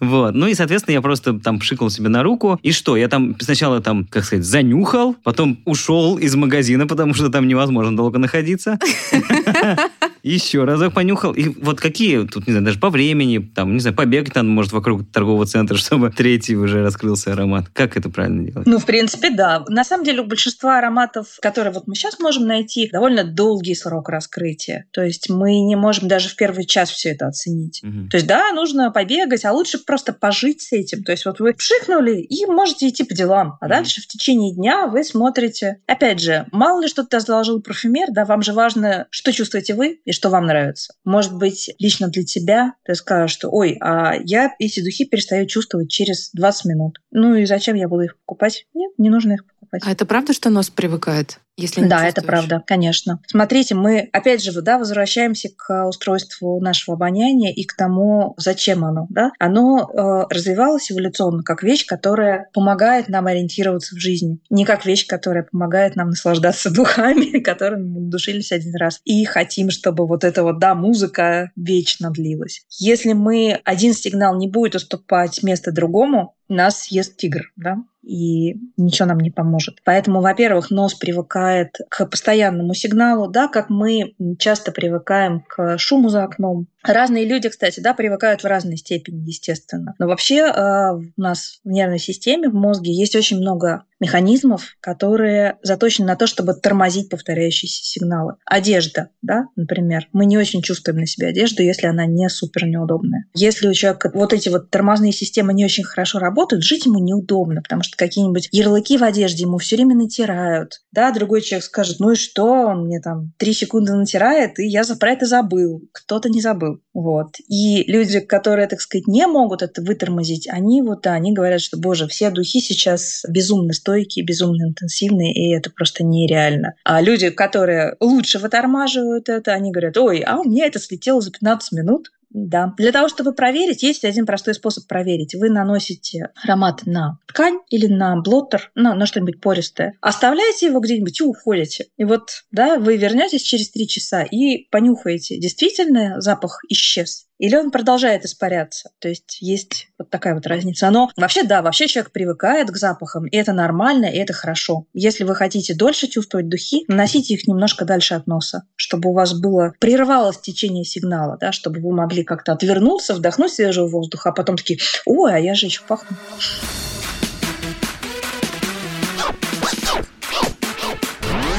[0.00, 0.34] Вот.
[0.34, 2.58] Ну и, соответственно, я просто там пшикал себе на руку.
[2.62, 2.96] И что?
[2.96, 7.96] Я там сначала там, как сказать, занюхал, потом ушел из магазина, потому что там невозможно
[7.96, 8.78] долго находиться.
[10.24, 11.32] Еще разок понюхал.
[11.32, 14.72] И вот какие, тут, не знаю, даже по времени, там, не знаю, побегать там, может,
[14.72, 17.66] вокруг торгового центра, чтобы третий уже раскрылся аромат.
[17.74, 18.66] Как это правильно делать?
[18.66, 19.64] Ну, в принципе, да.
[19.68, 24.08] На самом деле, у большинства ароматов, которые вот мы сейчас можем найти, довольно долгий срок
[24.08, 24.86] раскрытия.
[24.92, 27.82] То есть мы не можем даже в первый час все это оценить.
[27.84, 28.08] Угу.
[28.10, 31.04] То есть, да, нужно побегать, а лучше просто пожить с этим.
[31.04, 33.58] То есть вот вы пшикнули и можете идти по делам.
[33.60, 33.74] А угу.
[33.74, 35.80] дальше в течение дня вы смотрите.
[35.86, 40.13] Опять же, мало ли что-то заложил парфюмер, да, вам же важно, что чувствуете вы и
[40.14, 40.94] что вам нравится.
[41.04, 45.90] Может быть, лично для тебя ты скажешь, что ой, а я эти духи перестаю чувствовать
[45.90, 47.00] через 20 минут.
[47.10, 48.66] Ну и зачем я буду их покупать?
[48.74, 49.82] Нет, не нужно их покупать.
[49.84, 51.40] А это правда, что нос привыкает?
[51.56, 53.20] Если не Да, это правда, конечно.
[53.26, 59.06] Смотрите, мы опять же да, возвращаемся к устройству нашего обоняния и к тому, зачем оно.
[59.10, 59.30] Да?
[59.38, 64.38] Оно э, развивалось эволюционно как вещь, которая помогает нам ориентироваться в жизни.
[64.50, 69.00] Не как вещь, которая помогает нам наслаждаться духами, которыми мы душились один раз.
[69.04, 72.64] И хотим, чтобы вот эта вот, да, музыка вечно длилась.
[72.70, 79.08] Если мы один сигнал не будет уступать место другому, нас съест тигр, да, и ничего
[79.08, 79.78] нам не поможет.
[79.84, 86.24] Поэтому, во-первых, нос привыкает к постоянному сигналу, да, как мы часто привыкаем к шуму за
[86.24, 89.94] окном, Разные люди, кстати, да, привыкают в разной степени, естественно.
[89.98, 95.58] Но вообще э, у нас в нервной системе, в мозге есть очень много механизмов, которые
[95.62, 98.34] заточены на то, чтобы тормозить повторяющиеся сигналы.
[98.44, 100.08] Одежда, да, например.
[100.12, 103.26] Мы не очень чувствуем на себе одежду, если она не супер неудобная.
[103.34, 107.62] Если у человека вот эти вот тормозные системы не очень хорошо работают, жить ему неудобно,
[107.62, 110.82] потому что какие-нибудь ярлыки в одежде ему все время натирают.
[110.92, 114.82] Да, другой человек скажет, ну и что, он мне там три секунды натирает, и я
[114.98, 115.82] про это забыл.
[115.92, 116.80] Кто-то не забыл.
[116.92, 117.36] Вот.
[117.48, 121.78] И люди, которые, так сказать, не могут это вытормозить, они вот, да, они говорят, что,
[121.78, 126.74] боже, все духи сейчас безумно стойкие, безумно интенсивные, и это просто нереально.
[126.84, 131.30] А люди, которые лучше вытормаживают это, они говорят, ой, а у меня это слетело за
[131.30, 132.74] 15 минут, да.
[132.78, 135.34] Для того, чтобы проверить, есть один простой способ проверить.
[135.34, 139.94] Вы наносите аромат на ткань или на блоттер, на, на что-нибудь пористое.
[140.00, 141.86] Оставляете его где-нибудь и уходите.
[141.96, 147.70] И вот, да, вы вернетесь через три часа и понюхаете, действительно запах исчез или он
[147.70, 148.88] продолжает испаряться.
[149.00, 150.88] То есть есть вот такая вот разница.
[150.88, 154.86] Но вообще, да, вообще человек привыкает к запахам, и это нормально, и это хорошо.
[154.94, 159.38] Если вы хотите дольше чувствовать духи, наносите их немножко дальше от носа, чтобы у вас
[159.38, 164.56] было прервалось течение сигнала, да, чтобы вы могли как-то отвернуться, вдохнуть свежего воздуха, а потом
[164.56, 166.16] такие, ой, а я же еще пахну.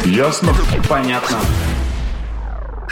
[0.05, 0.51] Ясно?
[0.89, 1.37] Понятно.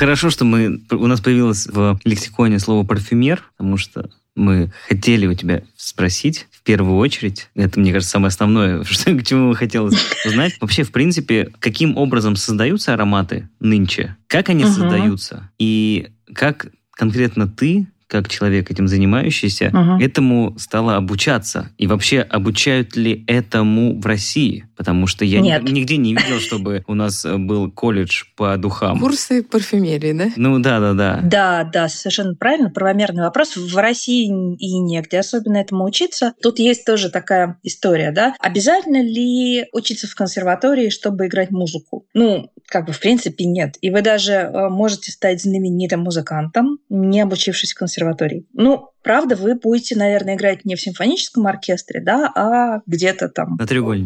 [0.04, 5.34] Хорошо, что мы, у нас появилось в лексиконе слово «парфюмер», потому что мы хотели у
[5.34, 7.48] тебя спросить в первую очередь.
[7.56, 10.58] Это, мне кажется, самое основное, что, к чему хотелось узнать.
[10.60, 14.18] Вообще, в принципе, каким образом создаются ароматы нынче?
[14.28, 14.74] Как они угу.
[14.74, 15.50] создаются?
[15.58, 20.04] И как конкретно ты как человек этим занимающийся, угу.
[20.04, 21.72] этому стала обучаться.
[21.80, 24.68] И вообще, обучают ли этому в России?
[24.78, 25.64] Потому что я Нет.
[25.64, 29.00] нигде не видел, чтобы у нас э, был колледж по духам.
[29.00, 30.28] Курсы парфюмерии, да?
[30.36, 31.22] Ну да, да, да.
[31.24, 32.70] Да, да, совершенно правильно.
[32.70, 33.56] Правомерный вопрос.
[33.56, 34.26] В России
[34.58, 36.34] и негде особенно этому учиться.
[36.42, 38.36] Тут есть тоже такая история, да.
[38.40, 42.06] Обязательно ли учиться в консерватории, чтобы играть музыку?
[42.14, 43.78] Ну, как бы в принципе нет.
[43.82, 48.46] И вы даже э, можете стать знаменитым музыкантом, не обучившись в консерватории.
[48.54, 53.58] Ну, правда, вы будете, наверное, играть не в симфоническом оркестре, да, а где-то там...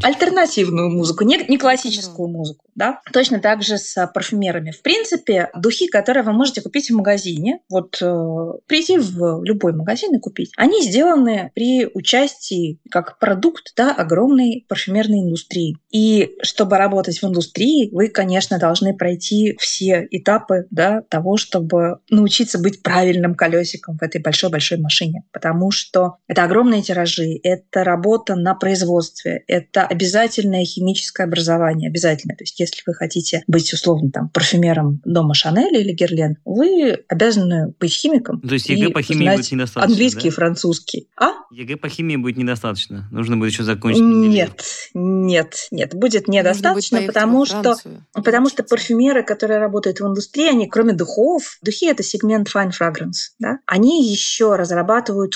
[0.01, 0.07] На.
[0.07, 2.99] Альтернативную музыку, не, не классическую музыку, да.
[3.13, 4.71] Точно так же с парфюмерами.
[4.71, 10.15] В принципе, духи, которые вы можете купить в магазине, вот э, прийти в любой магазин
[10.15, 15.77] и купить, они сделаны при участии как продукт, да, огромной парфюмерной индустрии.
[15.91, 22.59] И чтобы работать в индустрии, вы, конечно, должны пройти все этапы, да, того, чтобы научиться
[22.59, 25.23] быть правильным колесиком в этой большой-большой машине.
[25.31, 32.35] Потому что это огромные тиражи, это работа на производстве, это обязательное химическое образование, обязательно.
[32.35, 37.73] То есть если вы хотите быть, условно, там, парфюмером дома Шанель или Герлен, вы обязаны
[37.79, 38.41] быть химиком.
[38.41, 40.27] То есть ЕГЭ по химии будет недостаточно, Английский да?
[40.27, 41.09] и французский.
[41.19, 41.31] А?
[41.51, 43.07] ЕГЭ по химии будет недостаточно.
[43.11, 44.01] Нужно будет еще закончить.
[44.01, 47.75] Нет, нет, нет, будет недостаточно, потому что,
[48.13, 53.33] потому что парфюмеры, которые работают в индустрии, они кроме духов, духи это сегмент fine fragrance,
[53.39, 54.76] да, они еще разрабатывают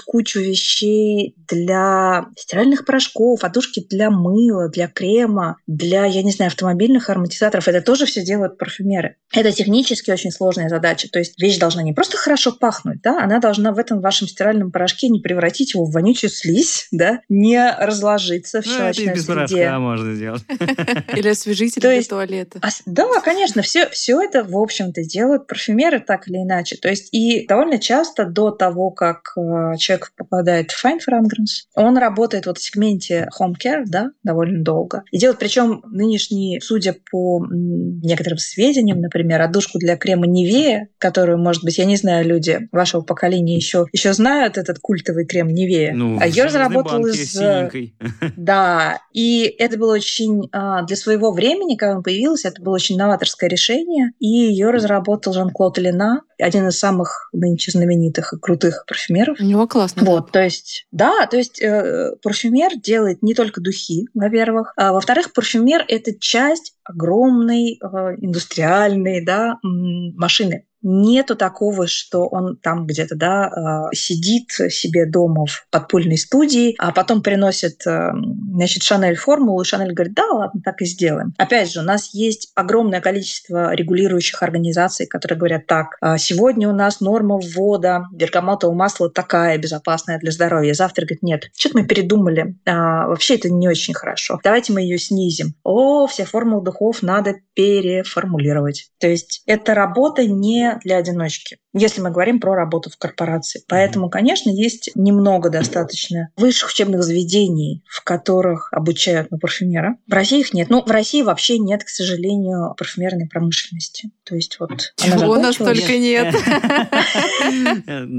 [0.06, 7.10] кучу вещей для стиральных порошков, подушки для мыла, для крема, для, я не знаю, автомобильных
[7.10, 7.68] ароматизаторов.
[7.68, 9.16] Это тоже все делают парфюмеры.
[9.34, 11.08] Это технически очень сложная задача.
[11.12, 14.72] То есть вещь должна не просто хорошо пахнуть, да, она должна в этом вашем стиральном
[14.72, 19.16] порошке не превратить его в вонючую слизь, да, не разложиться в Ну, щелочной это и
[19.16, 19.36] без среде.
[19.36, 20.44] порошка можно сделать.
[21.16, 22.60] Или освежитель То для есть- туалета.
[22.86, 26.78] Да, конечно, все, все это, в общем-то, делают парфюмеры так или иначе.
[26.78, 29.31] То есть и довольно часто до того, как
[29.78, 35.04] человек попадает в fine fragrance, он работает вот в сегменте home care, да, довольно долго.
[35.12, 41.64] И делает, причем нынешние, судя по некоторым сведениям, например, отдушку для крема Невея, которую, может
[41.64, 45.94] быть, я не знаю, люди вашего поколения еще, еще знают этот культовый крем Невея.
[45.94, 47.36] Ну, а разработал банке из...
[47.36, 47.96] э, синенькой.
[48.38, 52.98] да, и это было очень а, для своего времени, когда он появился, это было очень
[52.98, 59.21] новаторское решение, и ее разработал Жан-Клод Лена, один из самых нынче знаменитых и крутых парфюмеров.
[59.40, 60.04] У него классно.
[60.04, 65.34] Вот, то есть, да, то есть э, парфюмер делает не только духи, во-первых, а во-вторых,
[65.34, 70.66] парфюмер это часть огромной э, индустриальной, да, машины.
[70.84, 76.92] Нету такого, что он там где-то, да, э, сидит себе дома в подпольной студии, а
[76.92, 78.12] потом приносит, э,
[78.56, 81.34] значит, Шанель формулу, и Шанель говорит, да, ладно, так и сделаем.
[81.38, 86.74] Опять же, у нас есть огромное количество регулирующих организаций, которые говорят, так, э, сегодня у
[86.74, 90.74] нас норма ввода бергамотового масла такая, безопасная для здоровья.
[90.74, 92.56] Завтра говорит, нет, что-то мы передумали.
[92.66, 94.40] А, вообще это не очень хорошо.
[94.44, 95.56] Давайте мы ее снизим.
[95.64, 98.90] О, все формулы духов надо переформулировать.
[99.00, 103.64] То есть это работа не для одиночки, если мы говорим про работу в корпорации.
[103.68, 109.98] Поэтому, конечно, есть немного достаточно высших учебных заведений, в которых обучают на парфюмера.
[110.08, 110.70] В России их нет.
[110.70, 114.12] Ну, в России вообще нет, к сожалению, парфюмерной промышленности.
[114.24, 114.72] То есть вот
[115.04, 116.36] она Чего у нас только нет.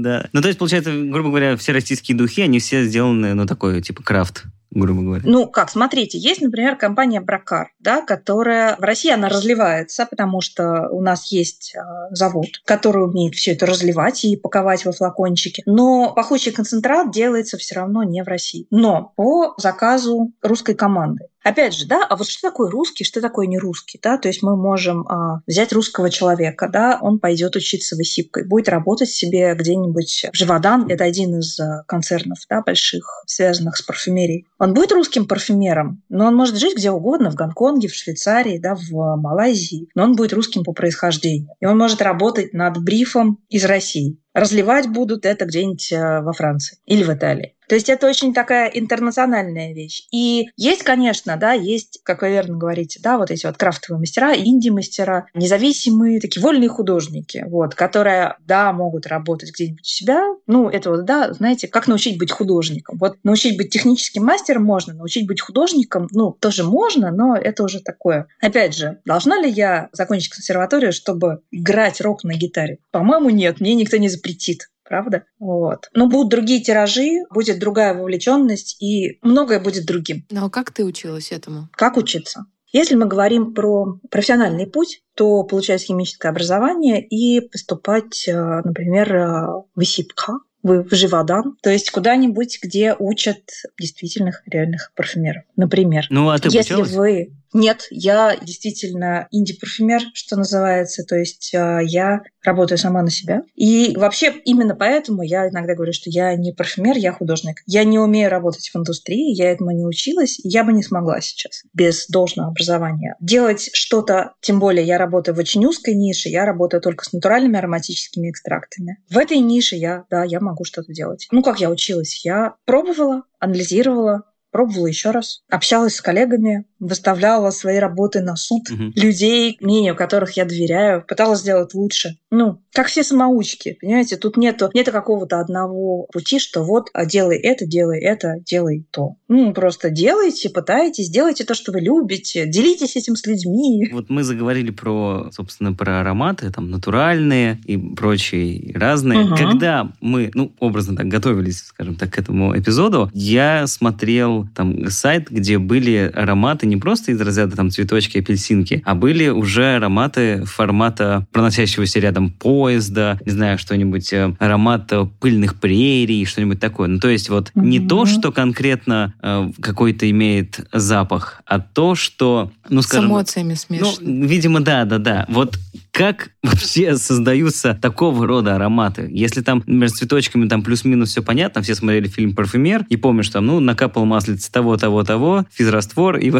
[0.03, 0.27] Да.
[0.33, 4.03] Ну, то есть, получается, грубо говоря, все российские духи, они все сделаны, ну, такой, типа,
[4.03, 5.23] крафт, грубо говоря.
[5.25, 10.89] Ну, как, смотрите, есть, например, компания Бракар, да, которая в России она разливается, потому что
[10.89, 11.79] у нас есть э,
[12.11, 15.63] завод, который умеет все это разливать и паковать во флакончики.
[15.65, 21.27] Но пахучий концентрат делается все равно не в России, но по заказу русской команды.
[21.43, 24.41] Опять же, да, а вот что такое русский, что такое не русский, да, то есть
[24.41, 29.53] мы можем а, взять русского человека, да, он пойдет учиться в ИСИПКой, будет работать себе
[29.53, 34.47] где-нибудь в Живодан, это один из а, концернов, да, больших, связанных с парфюмерией.
[34.57, 38.75] Он будет русским парфюмером, но он может жить где угодно, в Гонконге, в Швейцарии, да,
[38.75, 41.49] в Малайзии, но он будет русским по происхождению.
[41.59, 44.17] И он может работать над брифом из России.
[44.33, 47.55] Разливать будут это где-нибудь э, во Франции или в Италии.
[47.67, 50.03] То есть это очень такая интернациональная вещь.
[50.11, 54.35] И есть, конечно, да, есть, как вы верно говорите, да, вот эти вот крафтовые мастера,
[54.35, 60.23] инди-мастера, независимые, такие вольные художники, вот, которые, да, могут работать где-нибудь у себя.
[60.45, 62.97] Ну, это вот, да, знаете, как научить быть художником.
[62.97, 67.79] Вот научить быть техническим мастером можно, научить быть художником, ну, тоже можно, но это уже
[67.79, 68.27] такое.
[68.41, 72.79] Опять же, должна ли я закончить консерваторию, чтобы играть рок на гитаре?
[72.91, 75.23] По-моему, нет, мне никто не запретит правда?
[75.39, 75.89] Вот.
[75.93, 80.25] Но будут другие тиражи, будет другая вовлеченность, и многое будет другим.
[80.29, 81.69] Ну а как ты училась этому?
[81.71, 82.45] Как учиться?
[82.73, 89.47] Если мы говорим про профессиональный путь, то получать химическое образование и поступать, э, например, э,
[89.73, 90.31] в ИСИПК,
[90.63, 93.41] в Живодан, то есть куда-нибудь, где учат
[93.79, 95.43] действительных реальных парфюмеров.
[95.55, 96.91] Например, Ну, а ты если обучалась?
[96.93, 101.03] вы Нет, я действительно инди-парфюмер, что называется.
[101.03, 103.43] То есть э, я работаю сама на себя.
[103.55, 107.61] И вообще именно поэтому я иногда говорю, что я не парфюмер, я художник.
[107.65, 111.21] Я не умею работать в индустрии, я этому не училась, и я бы не смогла
[111.21, 113.15] сейчас без должного образования.
[113.19, 117.57] Делать что-то, тем более я работаю в очень узкой нише, я работаю только с натуральными
[117.57, 118.97] ароматическими экстрактами.
[119.09, 121.27] В этой нише я, да, я могу что-то делать.
[121.31, 122.25] Ну, как я училась?
[122.25, 124.23] Я пробовала, анализировала,
[124.53, 128.93] пробовала еще раз, общалась с коллегами, выставляла свои работы на суд угу.
[128.95, 132.17] людей, мнению которых я доверяю, пыталась сделать лучше.
[132.29, 137.37] Ну, как все самоучки, понимаете, тут нету, нету какого-то одного пути, что вот а делай
[137.37, 139.15] это, делай это, делай то.
[139.27, 143.89] Ну, просто делайте, пытайтесь, делайте то, что вы любите, делитесь этим с людьми.
[143.91, 149.25] Вот мы заговорили про, собственно, про ароматы, там, натуральные и прочие разные.
[149.25, 149.35] Угу.
[149.35, 155.29] Когда мы, ну, образно так, готовились, скажем так, к этому эпизоду, я смотрел там сайт,
[155.29, 161.25] где были ароматы не просто из разряда там цветочки, апельсинки, а были уже ароматы формата
[161.31, 166.87] проносящегося рядом поезда, не знаю, что-нибудь, э, аромат пыльных прерий, что-нибудь такое.
[166.87, 167.65] Ну, то есть вот mm-hmm.
[167.65, 173.07] не то, что конкретно э, какой-то имеет запах, а то, что, ну, скажем...
[173.07, 173.97] С эмоциями смешано.
[174.01, 175.25] Ну, видимо, да, да, да.
[175.29, 175.57] Вот
[175.93, 179.07] как вообще создаются такого рода ароматы?
[179.09, 183.29] Если там, например, с цветочками там плюс-минус все понятно, все смотрели фильм «Парфюмер» и помнишь,
[183.29, 186.33] там, ну, накапал маслица того, того, того, физраствор и,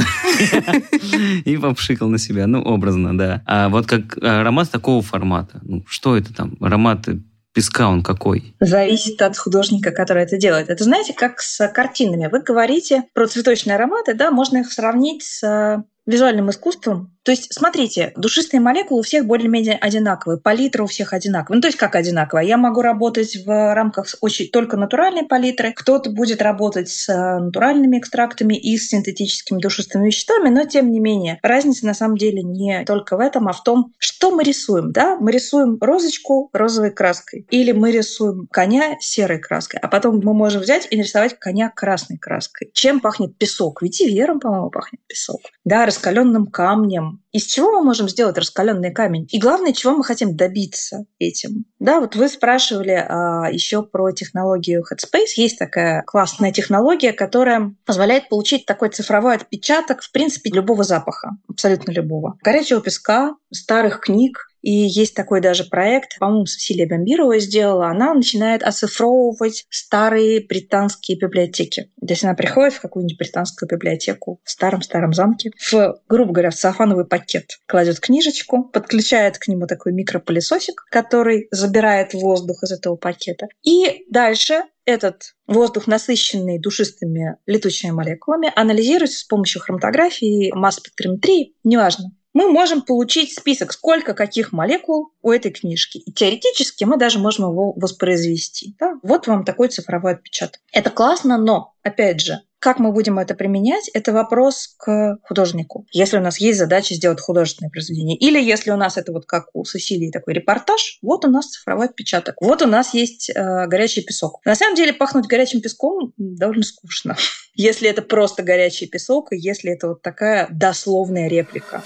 [1.45, 2.47] и попшикал на себя.
[2.47, 3.43] Ну, образно, да.
[3.45, 6.57] А вот как аромат такого формата, ну, что это там?
[6.59, 7.07] Аромат
[7.53, 8.55] песка он какой?
[8.59, 10.69] Зависит от художника, который это делает.
[10.69, 12.27] Это знаете, как с картинами.
[12.31, 18.11] Вы говорите про цветочные ароматы, да, можно их сравнить с визуальным искусством, то есть, смотрите,
[18.17, 21.55] душистые молекулы у всех более-менее одинаковые, палитра у всех одинаковая.
[21.55, 22.43] Ну, то есть, как одинаковая?
[22.43, 27.97] Я могу работать в рамках очень только натуральной палитры, кто-то будет работать с э, натуральными
[27.97, 32.83] экстрактами и с синтетическими душистыми веществами, но, тем не менее, разница на самом деле не
[32.83, 34.91] только в этом, а в том, что мы рисуем.
[34.91, 35.17] Да?
[35.17, 40.61] Мы рисуем розочку розовой краской или мы рисуем коня серой краской, а потом мы можем
[40.61, 42.69] взять и нарисовать коня красной краской.
[42.73, 43.81] Чем пахнет песок?
[43.81, 45.39] Ведь и вером, по-моему, пахнет песок.
[45.63, 49.27] Да, раскаленным камнем, из чего мы можем сделать раскаленный камень?
[49.31, 51.65] И главное, чего мы хотим добиться этим?
[51.79, 55.33] Да, вот вы спрашивали а, еще про технологию Headspace.
[55.35, 61.91] Есть такая классная технология, которая позволяет получить такой цифровой отпечаток, в принципе, любого запаха, абсолютно
[61.91, 62.37] любого.
[62.43, 67.89] Горячего песка, старых книг, и есть такой даже проект, по-моему, Сесилия Бомбирова сделала.
[67.89, 71.91] Она начинает оцифровывать старые британские библиотеки.
[71.99, 76.55] То есть она приходит в какую-нибудь британскую библиотеку в старом-старом замке, в, грубо говоря, в
[76.55, 83.47] сарафановый пакет, кладет книжечку, подключает к нему такой микропылесосик, который забирает воздух из этого пакета.
[83.63, 92.51] И дальше этот воздух, насыщенный душистыми летучими молекулами, анализируется с помощью хроматографии, масс-спектрометрии, неважно мы
[92.51, 95.97] можем получить список, сколько каких молекул у этой книжки.
[95.99, 98.75] И теоретически мы даже можем его воспроизвести.
[98.79, 98.95] Да?
[99.03, 100.61] Вот вам такой цифровой отпечаток.
[100.71, 105.85] Это классно, но, опять же, как мы будем это применять, это вопрос к художнику.
[105.91, 109.47] Если у нас есть задача сделать художественное произведение, или если у нас это вот как
[109.51, 114.01] у Сесилии такой репортаж, вот у нас цифровой отпечаток, вот у нас есть э, горячий
[114.01, 114.39] песок.
[114.45, 117.17] На самом деле пахнуть горячим песком довольно скучно,
[117.53, 121.83] если это просто горячий песок, и если это вот такая дословная реплика.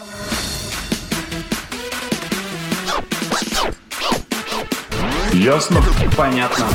[5.37, 5.83] Ясно?
[6.17, 6.65] Понятно.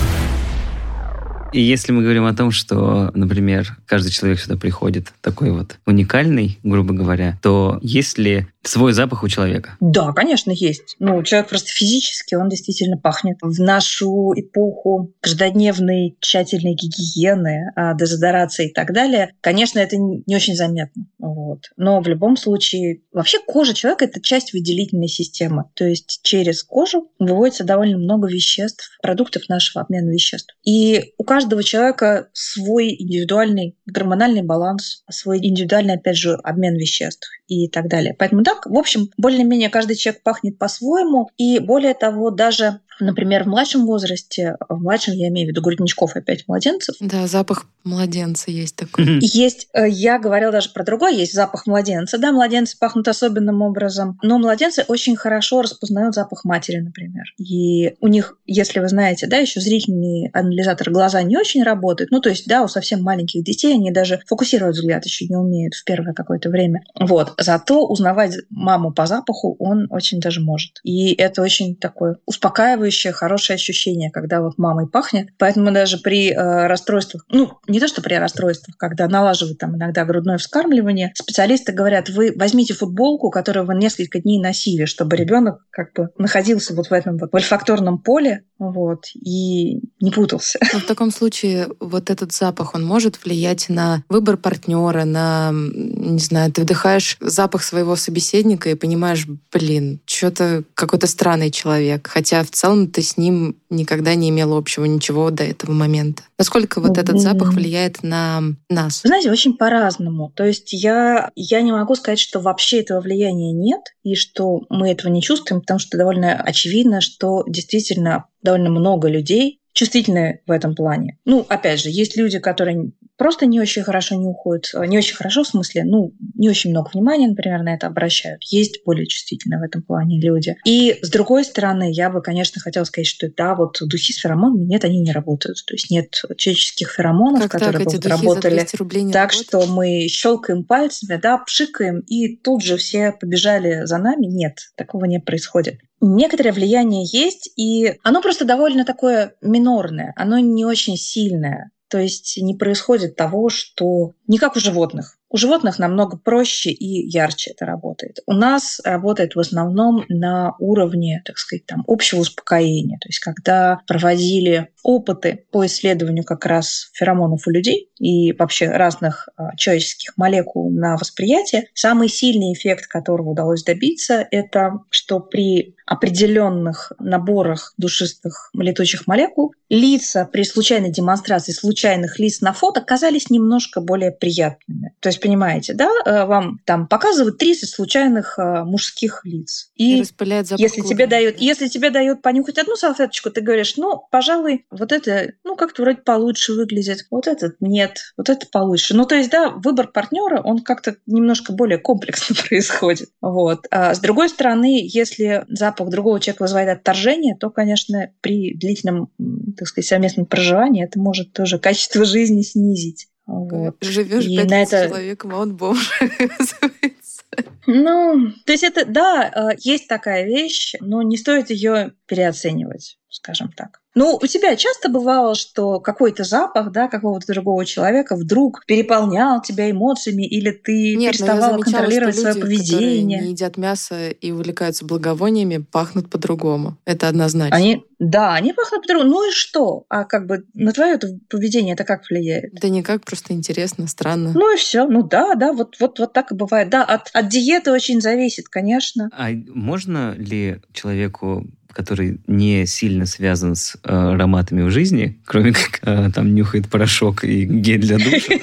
[1.52, 6.60] И если мы говорим о том, что, например, каждый человек сюда приходит такой вот уникальный,
[6.62, 9.76] грубо говоря, то есть ли свой запах у человека?
[9.80, 10.96] Да, конечно, есть.
[10.98, 13.38] Ну, человек просто физически, он действительно пахнет.
[13.40, 20.54] В нашу эпоху каждодневной тщательной гигиены, а, дезодорации и так далее, конечно, это не очень
[20.54, 21.06] заметно.
[21.18, 21.70] Вот.
[21.76, 25.64] Но в любом случае, вообще кожа человека– это часть выделительной системы.
[25.74, 30.54] То есть через кожу выводится довольно много веществ, продуктов нашего обмена веществ.
[30.64, 37.68] И у каждого человека свой индивидуальный гормональный баланс, свой индивидуальный, опять же, обмен веществ и
[37.68, 38.14] так далее.
[38.18, 41.30] Поэтому так, в общем, более-менее каждый человек пахнет по-своему.
[41.36, 46.16] И более того, даже Например, в младшем возрасте, в младшем я имею в виду грудничков
[46.16, 46.94] опять младенцев.
[47.00, 49.18] Да, запах младенца есть такой.
[49.20, 52.18] Есть, э, я говорила даже про другой, есть запах младенца.
[52.18, 57.24] Да, младенцы пахнут особенным образом, но младенцы очень хорошо распознают запах матери, например.
[57.38, 62.10] И у них, если вы знаете, да, еще зрительный анализатор глаза не очень работает.
[62.10, 65.74] Ну, то есть, да, у совсем маленьких детей они даже фокусировать взгляд еще не умеют
[65.74, 66.82] в первое какое-то время.
[66.98, 67.34] Вот.
[67.38, 70.80] Зато узнавать маму по запаху он очень даже может.
[70.84, 75.28] И это очень такое успокаивающее успокаивающее, хорошее ощущение, когда вот мамой пахнет.
[75.38, 80.04] Поэтому даже при э, расстройствах, ну, не то, что при расстройствах, когда налаживают там иногда
[80.04, 85.92] грудное вскармливание, специалисты говорят, вы возьмите футболку, которую вы несколько дней носили, чтобы ребенок как
[85.94, 90.58] бы находился вот в этом вот вольфакторном поле, вот, и не путался.
[90.72, 96.18] Но в таком случае вот этот запах, он может влиять на выбор партнера, на, не
[96.18, 102.50] знаю, ты вдыхаешь запах своего собеседника и понимаешь, блин, что-то какой-то странный человек, хотя в
[102.50, 106.22] целом ты с ним никогда не имел общего ничего до этого момента.
[106.38, 109.00] Насколько вот этот запах влияет на нас?
[109.04, 110.32] Знаете, очень по-разному.
[110.34, 114.90] То есть я, я не могу сказать, что вообще этого влияния нет, и что мы
[114.90, 120.74] этого не чувствуем, потому что довольно очевидно, что действительно довольно много людей чувствительны в этом
[120.74, 121.18] плане.
[121.24, 125.44] Ну, опять же, есть люди, которые просто не очень хорошо нюхают, э, не очень хорошо
[125.44, 128.42] в смысле, ну, не очень много внимания, например, на это обращают.
[128.44, 130.56] Есть более чувствительные в этом плане люди.
[130.64, 134.64] И с другой стороны, я бы, конечно, хотела сказать, что да, вот духи с феромонами,
[134.64, 135.58] нет, они не работают.
[135.66, 139.32] То есть нет человеческих феромонов, как которые так, бы работали так, работают?
[139.32, 144.26] что мы щелкаем пальцами, да, пшикаем, и тут же все побежали за нами.
[144.26, 145.78] Нет, такого не происходит.
[146.04, 151.70] Некоторое влияние есть, и оно просто довольно такое минорное, оно не очень сильное.
[151.88, 155.18] То есть не происходит того, что не как у животных.
[155.32, 158.18] У животных намного проще и ярче это работает.
[158.26, 162.98] У нас работает в основном на уровне, так сказать, там, общего успокоения.
[163.00, 169.28] То есть когда проводили опыты по исследованию как раз феромонов у людей и вообще разных
[169.36, 176.92] а, человеческих молекул на восприятие, самый сильный эффект, которого удалось добиться, это что при определенных
[176.98, 184.10] наборах душистых летучих молекул лица при случайной демонстрации случайных лиц на фото казались немножко более
[184.10, 184.94] приятными.
[185.00, 189.70] То есть понимаете, да, э, вам там показывают 30 случайных э, мужских лиц.
[189.76, 193.76] И, и распыляет запах если тебе дают, если тебе дают понюхать одну салфеточку, ты говоришь,
[193.76, 198.94] ну, пожалуй, вот это, ну, как-то вроде получше выглядит, вот этот нет, вот это получше.
[198.94, 203.10] Ну, то есть, да, выбор партнера, он как-то немножко более комплексно происходит.
[203.20, 203.66] Вот.
[203.70, 209.10] А с другой стороны, если запах другого человека вызывает отторжение, то, конечно, при длительном,
[209.56, 213.08] так сказать, совместном проживании это может тоже качество жизни снизить.
[213.32, 213.76] Вот.
[213.80, 214.88] Живешь пять на это...
[214.88, 215.90] человеком, а он бомж,
[217.66, 223.52] Ну, то есть это, да, э, есть такая вещь, но не стоит ее переоценивать, скажем
[223.52, 223.80] так.
[223.94, 229.70] Ну, у тебя часто бывало, что какой-то запах, да, какого-то другого человека вдруг переполнял тебя
[229.70, 233.20] эмоциями, или ты Нет, переставала замечала, контролировать свое люди, поведение?
[233.20, 236.78] не едят мясо и увлекаются благовониями, пахнут по-другому.
[236.86, 237.54] Это однозначно.
[237.54, 239.10] Они, да, они пахнут по-другому.
[239.10, 239.84] Ну и что?
[239.90, 240.98] А как бы на твое
[241.28, 242.54] поведение это как влияет?
[242.54, 244.32] Да никак, просто интересно, странно.
[244.34, 244.86] Ну и все.
[244.86, 246.70] Ну да, да, вот, вот, вот так и бывает.
[246.70, 249.10] Да, от, от диеты очень зависит, конечно.
[249.12, 255.80] А можно ли человеку который не сильно связан с э, ароматами в жизни, кроме как
[255.82, 258.34] э, там нюхает порошок и гель для душа,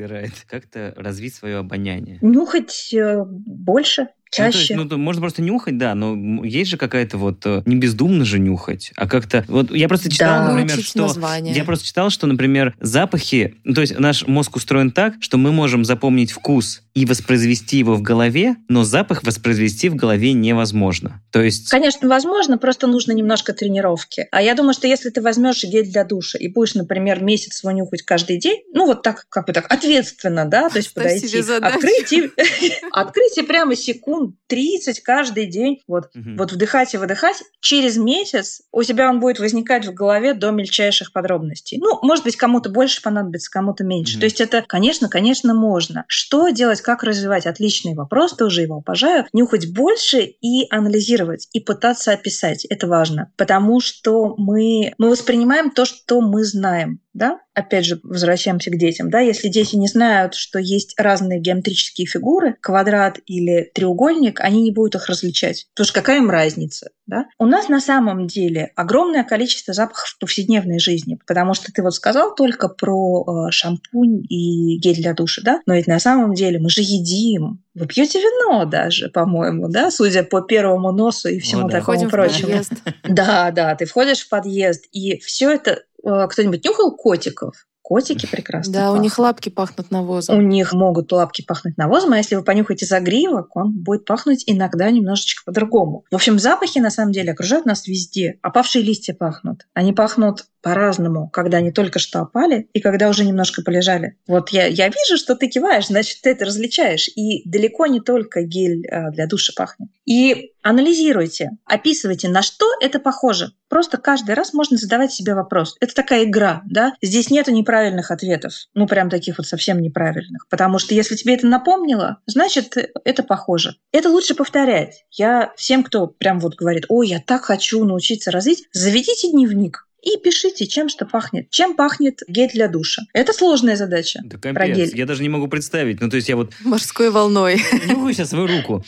[0.00, 2.18] выбирает, как-то развить свое обоняние?
[2.22, 4.74] Нюхать э, больше, чаще.
[4.76, 7.76] Ну, то есть, ну, можно просто нюхать, да, но есть же какая-то вот э, не
[7.76, 10.52] бездумно же нюхать, а как-то вот я просто читал, да.
[10.52, 11.54] например, что название.
[11.54, 15.52] я просто читал, что, например, запахи, ну, то есть наш мозг устроен так, что мы
[15.52, 21.22] можем запомнить вкус и воспроизвести его в голове, но запах воспроизвести в голове невозможно.
[21.30, 21.68] То есть...
[21.68, 24.26] Конечно, возможно, просто нужно немножко тренировки.
[24.32, 27.70] А я думаю, что если ты возьмешь гель для душа и будешь, например, месяц его
[27.70, 32.12] нюхать каждый день, ну вот так, как бы так, ответственно, да, то есть подойти, открыть
[32.12, 32.30] и,
[32.92, 38.82] открыть и прямо секунд 30 каждый день, вот, вот вдыхать и выдыхать, через месяц у
[38.82, 41.78] тебя он будет возникать в голове до мельчайших подробностей.
[41.78, 44.18] Ну, может быть, кому-то больше понадобится, кому-то меньше.
[44.18, 46.04] То есть это, конечно, конечно, можно.
[46.08, 47.46] Что делать делать, как развивать?
[47.46, 49.26] Отличный вопрос, тоже его обожаю.
[49.32, 52.64] Нюхать больше и анализировать, и пытаться описать.
[52.64, 58.70] Это важно, потому что мы, мы воспринимаем то, что мы знаем да, опять же, возвращаемся
[58.70, 64.40] к детям, да, если дети не знают, что есть разные геометрические фигуры, квадрат или треугольник,
[64.40, 65.66] они не будут их различать.
[65.74, 67.26] Потому что какая им разница, да?
[67.38, 71.94] У нас на самом деле огромное количество запахов в повседневной жизни, потому что ты вот
[71.94, 76.58] сказал только про э, шампунь и гель для душа, да, но ведь на самом деле
[76.60, 81.66] мы же едим, вы пьете вино даже, по-моему, да, судя по первому носу и всему
[81.66, 81.78] О, да.
[81.78, 82.62] такому Ходим прочему.
[83.08, 87.54] Да, да, ты входишь в подъезд, и все это кто-нибудь нюхал котиков?
[87.82, 88.72] Котики прекрасно.
[88.72, 88.98] Да, пахнут.
[89.00, 90.38] у них лапки пахнут навозом.
[90.38, 94.88] У них могут лапки пахнуть навозом, а если вы понюхаете загривок, он будет пахнуть иногда
[94.92, 96.04] немножечко по-другому.
[96.08, 98.38] В общем, запахи на самом деле окружают нас везде.
[98.42, 99.66] Опавшие листья пахнут.
[99.74, 104.16] Они пахнут по-разному, когда они только что опали и когда уже немножко полежали.
[104.26, 107.08] Вот я, я вижу, что ты киваешь, значит, ты это различаешь.
[107.08, 109.88] И далеко не только гель а, для душа пахнет.
[110.04, 113.52] И анализируйте, описывайте, на что это похоже.
[113.68, 115.76] Просто каждый раз можно задавать себе вопрос.
[115.80, 116.94] Это такая игра, да?
[117.00, 118.52] Здесь нету неправильных ответов.
[118.74, 120.48] Ну, прям таких вот совсем неправильных.
[120.48, 123.76] Потому что если тебе это напомнило, значит, это похоже.
[123.92, 125.04] Это лучше повторять.
[125.12, 130.18] Я всем, кто прям вот говорит, ой, я так хочу научиться развить, заведите дневник и
[130.18, 131.50] пишите, чем что пахнет.
[131.50, 133.02] Чем пахнет гель для душа.
[133.12, 134.20] Это сложная задача.
[134.24, 134.96] Да про гель.
[134.96, 136.00] я даже не могу представить.
[136.00, 137.56] Ну, то есть я вот Морской волной.
[137.86, 138.84] нюхаю сейчас свою руку.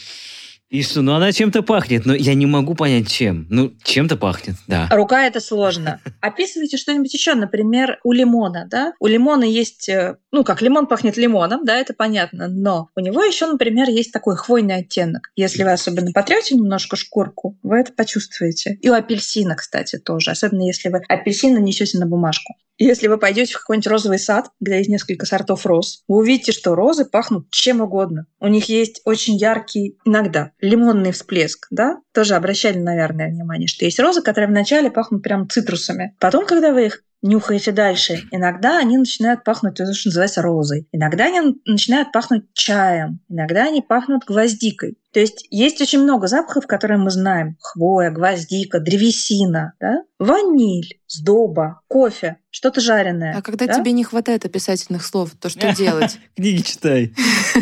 [0.72, 3.46] И что, ну она чем-то пахнет, но я не могу понять, чем.
[3.50, 4.88] Ну, чем-то пахнет, да.
[4.90, 6.00] Рука это сложно.
[6.22, 8.94] Описывайте что-нибудь еще, например, у лимона, да?
[8.98, 13.22] У лимона есть, э, ну как лимон пахнет лимоном, да, это понятно, но у него
[13.22, 15.30] еще, например, есть такой хвойный оттенок.
[15.36, 18.78] Если вы особенно потрете немножко шкурку, вы это почувствуете.
[18.80, 22.54] И у апельсина, кстати, тоже, особенно если вы апельсин нанесете на бумажку.
[22.78, 26.74] Если вы пойдете в какой-нибудь розовый сад, где есть несколько сортов роз, вы увидите, что
[26.74, 28.26] розы пахнут чем угодно.
[28.40, 31.98] У них есть очень яркий, иногда, лимонный всплеск, да?
[32.12, 36.16] Тоже обращали, наверное, внимание, что есть розы, которые вначале пахнут прям цитрусами.
[36.18, 40.88] Потом, когда вы их нюхаете дальше, иногда они начинают пахнуть то, что называется розой.
[40.92, 43.20] Иногда они начинают пахнуть чаем.
[43.28, 44.98] Иногда они пахнут гвоздикой.
[45.12, 47.56] То есть есть очень много запахов, которые мы знаем.
[47.60, 50.02] Хвоя, гвоздика, древесина, да?
[50.22, 53.34] ваниль, сдоба, кофе, что-то жареное.
[53.36, 53.74] А когда да?
[53.74, 56.18] тебе не хватает описательных слов, то что делать?
[56.36, 57.12] Книги читай.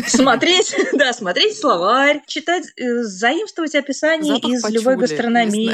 [0.07, 5.71] Смотреть, да, смотреть словарь, читать, э, заимствовать описание из любой гастрономии.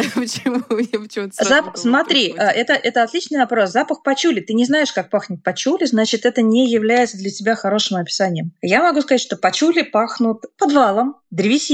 [1.75, 3.71] Смотри, это, это отличный вопрос.
[3.71, 4.39] Запах пачули.
[4.39, 8.51] Ты не знаешь, как пахнет пачули, значит, это не является для тебя хорошим описанием.
[8.61, 11.66] Я могу сказать, что пачули пахнут подвалом, древесиной,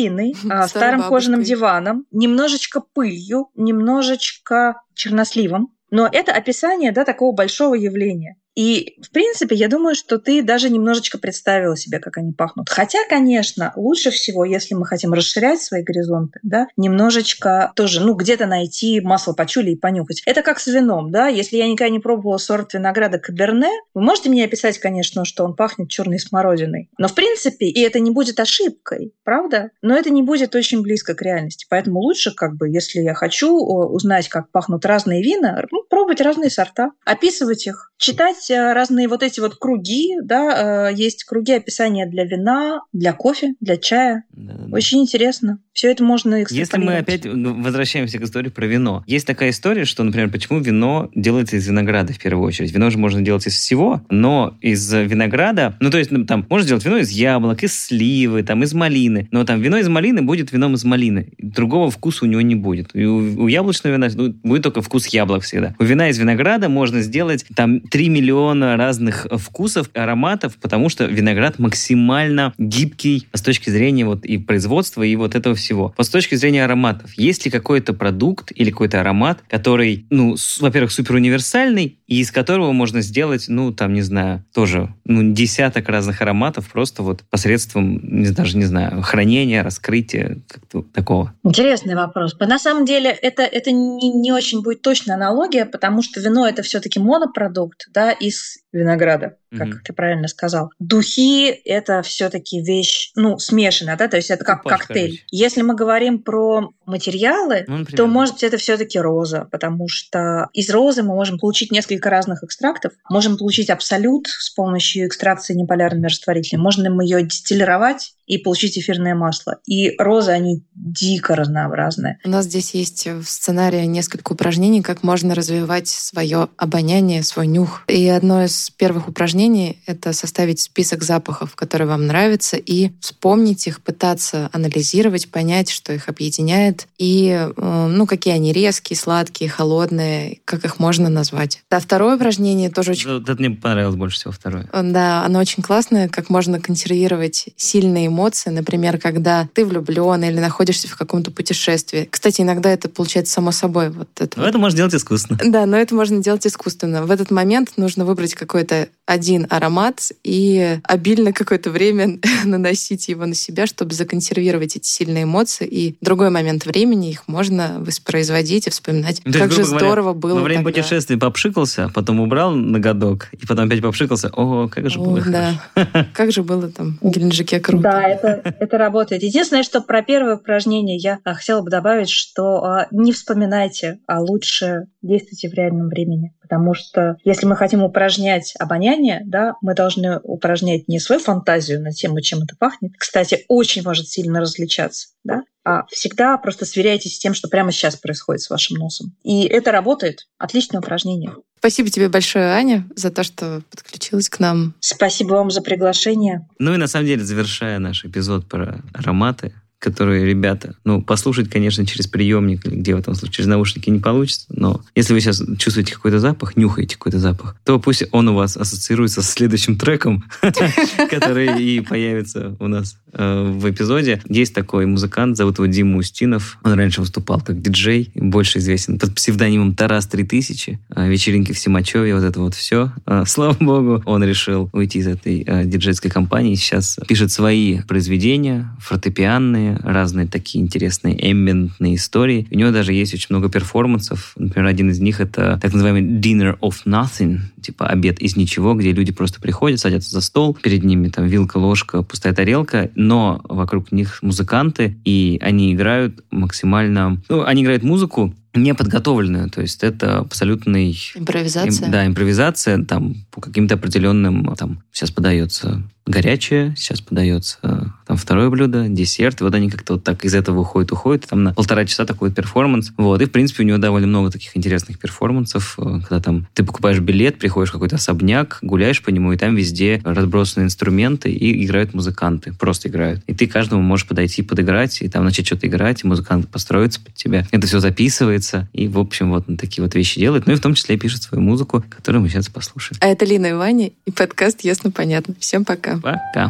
[0.50, 5.74] а, Старой старым кожаным диваном, немножечко пылью, немножечко черносливом.
[5.92, 8.38] Но это описание да, такого большого явления.
[8.56, 12.70] И, в принципе, я думаю, что ты даже немножечко представила себе, как они пахнут.
[12.70, 18.46] Хотя, конечно, лучше всего, если мы хотим расширять свои горизонты, да, немножечко тоже, ну, где-то
[18.46, 20.22] найти масло пачули и понюхать.
[20.26, 21.28] Это как с вином, да.
[21.28, 25.56] Если я никогда не пробовала сорт винограда Каберне, вы можете мне описать, конечно, что он
[25.56, 26.90] пахнет черной смородиной.
[26.98, 29.72] Но, в принципе, и это не будет ошибкой, правда?
[29.82, 31.66] Но это не будет очень близко к реальности.
[31.70, 36.50] Поэтому лучше, как бы, если я хочу узнать, как пахнут разные вина, ну, пробовать разные
[36.50, 42.06] сорта, описывать их, читать э, разные вот эти вот круги, да, э, есть круги описания
[42.06, 44.24] для вина, для кофе, для чая.
[44.32, 44.76] Да-да-да.
[44.76, 45.60] Очень интересно.
[45.74, 49.04] Все это можно Если мы опять возвращаемся к истории про вино.
[49.08, 52.72] Есть такая история, что, например, почему вино делается из винограда в первую очередь.
[52.72, 56.66] Вино же можно делать из всего, но из винограда, ну то есть ну, там можно
[56.66, 60.52] сделать вино из яблок, из сливы, там из малины, но там вино из малины будет
[60.52, 61.30] вином из малины.
[61.40, 62.92] Другого вкуса у него не будет.
[62.94, 65.76] И у, у яблочного вина ну, будет только вкус яблок всегда.
[65.80, 71.60] У вина из винограда можно сделать там 3 миллиона разных вкусов, ароматов, потому что виноград
[71.60, 75.94] максимально гибкий с точки зрения вот и производства, и вот этого всего.
[75.98, 80.92] Вот с точки зрения ароматов, есть ли какой-то продукт или какой-то аромат, который, ну, во-первых,
[80.92, 86.22] супер универсальный, и из которого можно сделать, ну, там, не знаю, тоже, ну, десяток разных
[86.22, 91.34] ароматов просто вот посредством, не, даже не знаю, хранения, раскрытия, как-то такого.
[91.44, 92.38] Интересный вопрос.
[92.40, 96.62] На самом деле это, это не, не очень будет точная аналогия, потому что вино это
[96.62, 99.82] все-таки монопродукт да, из винограда, как Мгм.
[99.86, 100.72] ты правильно сказал.
[100.80, 105.10] Духи это все-таки вещь, ну, смешанная, да, то есть это как Купаж, коктейль.
[105.10, 105.24] короче.
[105.32, 107.98] Если мы говорим про материалы, Ну, например.
[107.98, 112.44] то, может быть, это все-таки роза, потому что из розы мы можем получить несколько разных
[112.44, 112.94] экстрактов.
[113.10, 116.62] Можем получить абсолют с помощью экстракции неполярными растворителями.
[116.62, 119.60] Можно мы ее дистиллировать и получить эфирное масло.
[119.66, 122.20] И розы, они дико разнообразные.
[122.26, 127.84] У нас здесь есть в сценарии несколько упражнений, как можно развивать свое обоняние, свой нюх.
[127.88, 133.82] И одно из первых упражнений— это составить список запахов, которые вам нравятся, и вспомнить их,
[133.82, 140.66] пытаться анализировать, понять, что их объединяет, и э, ну, какие они резкие, сладкие, холодные, как
[140.66, 141.62] их можно назвать.
[141.70, 144.68] А второе упражнение тоже очень Вот это мне понравилось больше всего второе.
[144.72, 150.88] да, оно очень классное, как можно консервировать сильные эмоции, например, когда ты влюблен или находишься
[150.88, 152.08] в каком-то путешествии.
[152.10, 153.90] Кстати, иногда это получается само собой.
[153.90, 154.50] Вот это Но вот.
[154.50, 155.40] это можно делать искусственно.
[155.44, 157.04] Да, но это можно делать искусственно.
[157.04, 163.34] В этот момент нужно выбрать какой-то один аромат и обильно какое-то время наносить его на
[163.34, 165.68] себя, чтобы законсервировать эти сильные эмоции.
[165.68, 169.80] И в другой момент времени их можно воспроизводить и вспоминать, то есть, как же говоря,
[169.80, 170.80] здорово было Во время тогда.
[170.82, 174.30] путешествия попшикался, потом убрал ноготок, и потом опять попшикался.
[174.30, 175.62] О, как же О, было да.
[175.74, 176.08] хорошо.
[176.14, 177.84] Как же было там в Геленджике круто.
[177.84, 179.24] Да, это, это работает.
[179.24, 184.22] Единственное, что про первое упражнение я а, хотела бы добавить, что а, не вспоминайте, а
[184.22, 186.34] лучше действуйте в реальном времени.
[186.54, 191.92] Потому что если мы хотим упражнять обоняние, да, мы должны упражнять не свою фантазию на
[191.92, 192.94] тему, чем это пахнет.
[192.98, 195.10] Кстати, очень может сильно различаться.
[195.24, 195.44] Да?
[195.66, 199.16] а всегда просто сверяйтесь с тем, что прямо сейчас происходит с вашим носом.
[199.24, 200.28] И это работает.
[200.38, 201.32] Отличное упражнение.
[201.58, 204.76] Спасибо тебе большое, Аня, за то, что подключилась к нам.
[204.82, 206.46] Спасибо вам за приглашение.
[206.60, 209.54] Ну и на самом деле, завершая наш эпизод про ароматы,
[209.84, 214.00] которые ребята, ну, послушать, конечно, через приемник или где в этом случае, через наушники не
[214.00, 218.34] получится, но если вы сейчас чувствуете какой-то запах, нюхаете какой-то запах, то пусть он у
[218.34, 220.24] вас ассоциируется с следующим треком,
[221.10, 224.22] который и появится у нас э, в эпизоде.
[224.30, 226.60] Есть такой музыкант, зовут его Дима Устинов.
[226.64, 232.16] Он раньше выступал как диджей, больше известен под псевдонимом Тарас 3000, э, вечеринки в Симачеве,
[232.16, 232.94] вот это вот все.
[233.06, 239.73] Э, слава богу, он решил уйти из этой диджейской компании, сейчас пишет свои произведения, фортепианные,
[239.82, 242.48] разные такие интересные эмбиентные истории.
[242.52, 244.34] У него даже есть очень много перформансов.
[244.38, 248.92] Например, один из них это так называемый Dinner of Nothing, типа обед из ничего, где
[248.92, 253.92] люди просто приходят, садятся за стол, перед ними там вилка, ложка, пустая тарелка, но вокруг
[253.92, 257.22] них музыканты, и они играют максимально...
[257.30, 260.98] Ну, они играют музыку, неподготовленную, то есть это абсолютный...
[261.16, 261.86] Импровизация?
[261.88, 268.50] Им, да, импровизация, там, по каким-то определенным, там, сейчас подается горячее, сейчас подается там второе
[268.50, 271.86] блюдо, десерт, и вот они как-то вот так из этого уходят, уходят, там на полтора
[271.86, 276.02] часа такой перформанс, вот, и в принципе у него довольно много таких интересных перформансов, э,
[276.02, 280.02] когда там ты покупаешь билет, приходишь в какой-то особняк, гуляешь по нему, и там везде
[280.04, 285.24] разбросаны инструменты, и играют музыканты, просто играют, и ты каждому можешь подойти, подыграть, и там
[285.24, 289.46] начать что-то играть, и музыкант построится под тебя, это все записывается, и в общем вот
[289.48, 292.30] он такие вот вещи делает, ну и в том числе пишет свою музыку, которую мы
[292.30, 293.00] сейчас послушаем.
[293.02, 295.36] А это Лина и Ваня, и подкаст «Ясно-понятно».
[295.40, 295.93] Всем пока.
[296.02, 296.18] Tá.
[296.34, 296.50] Tá.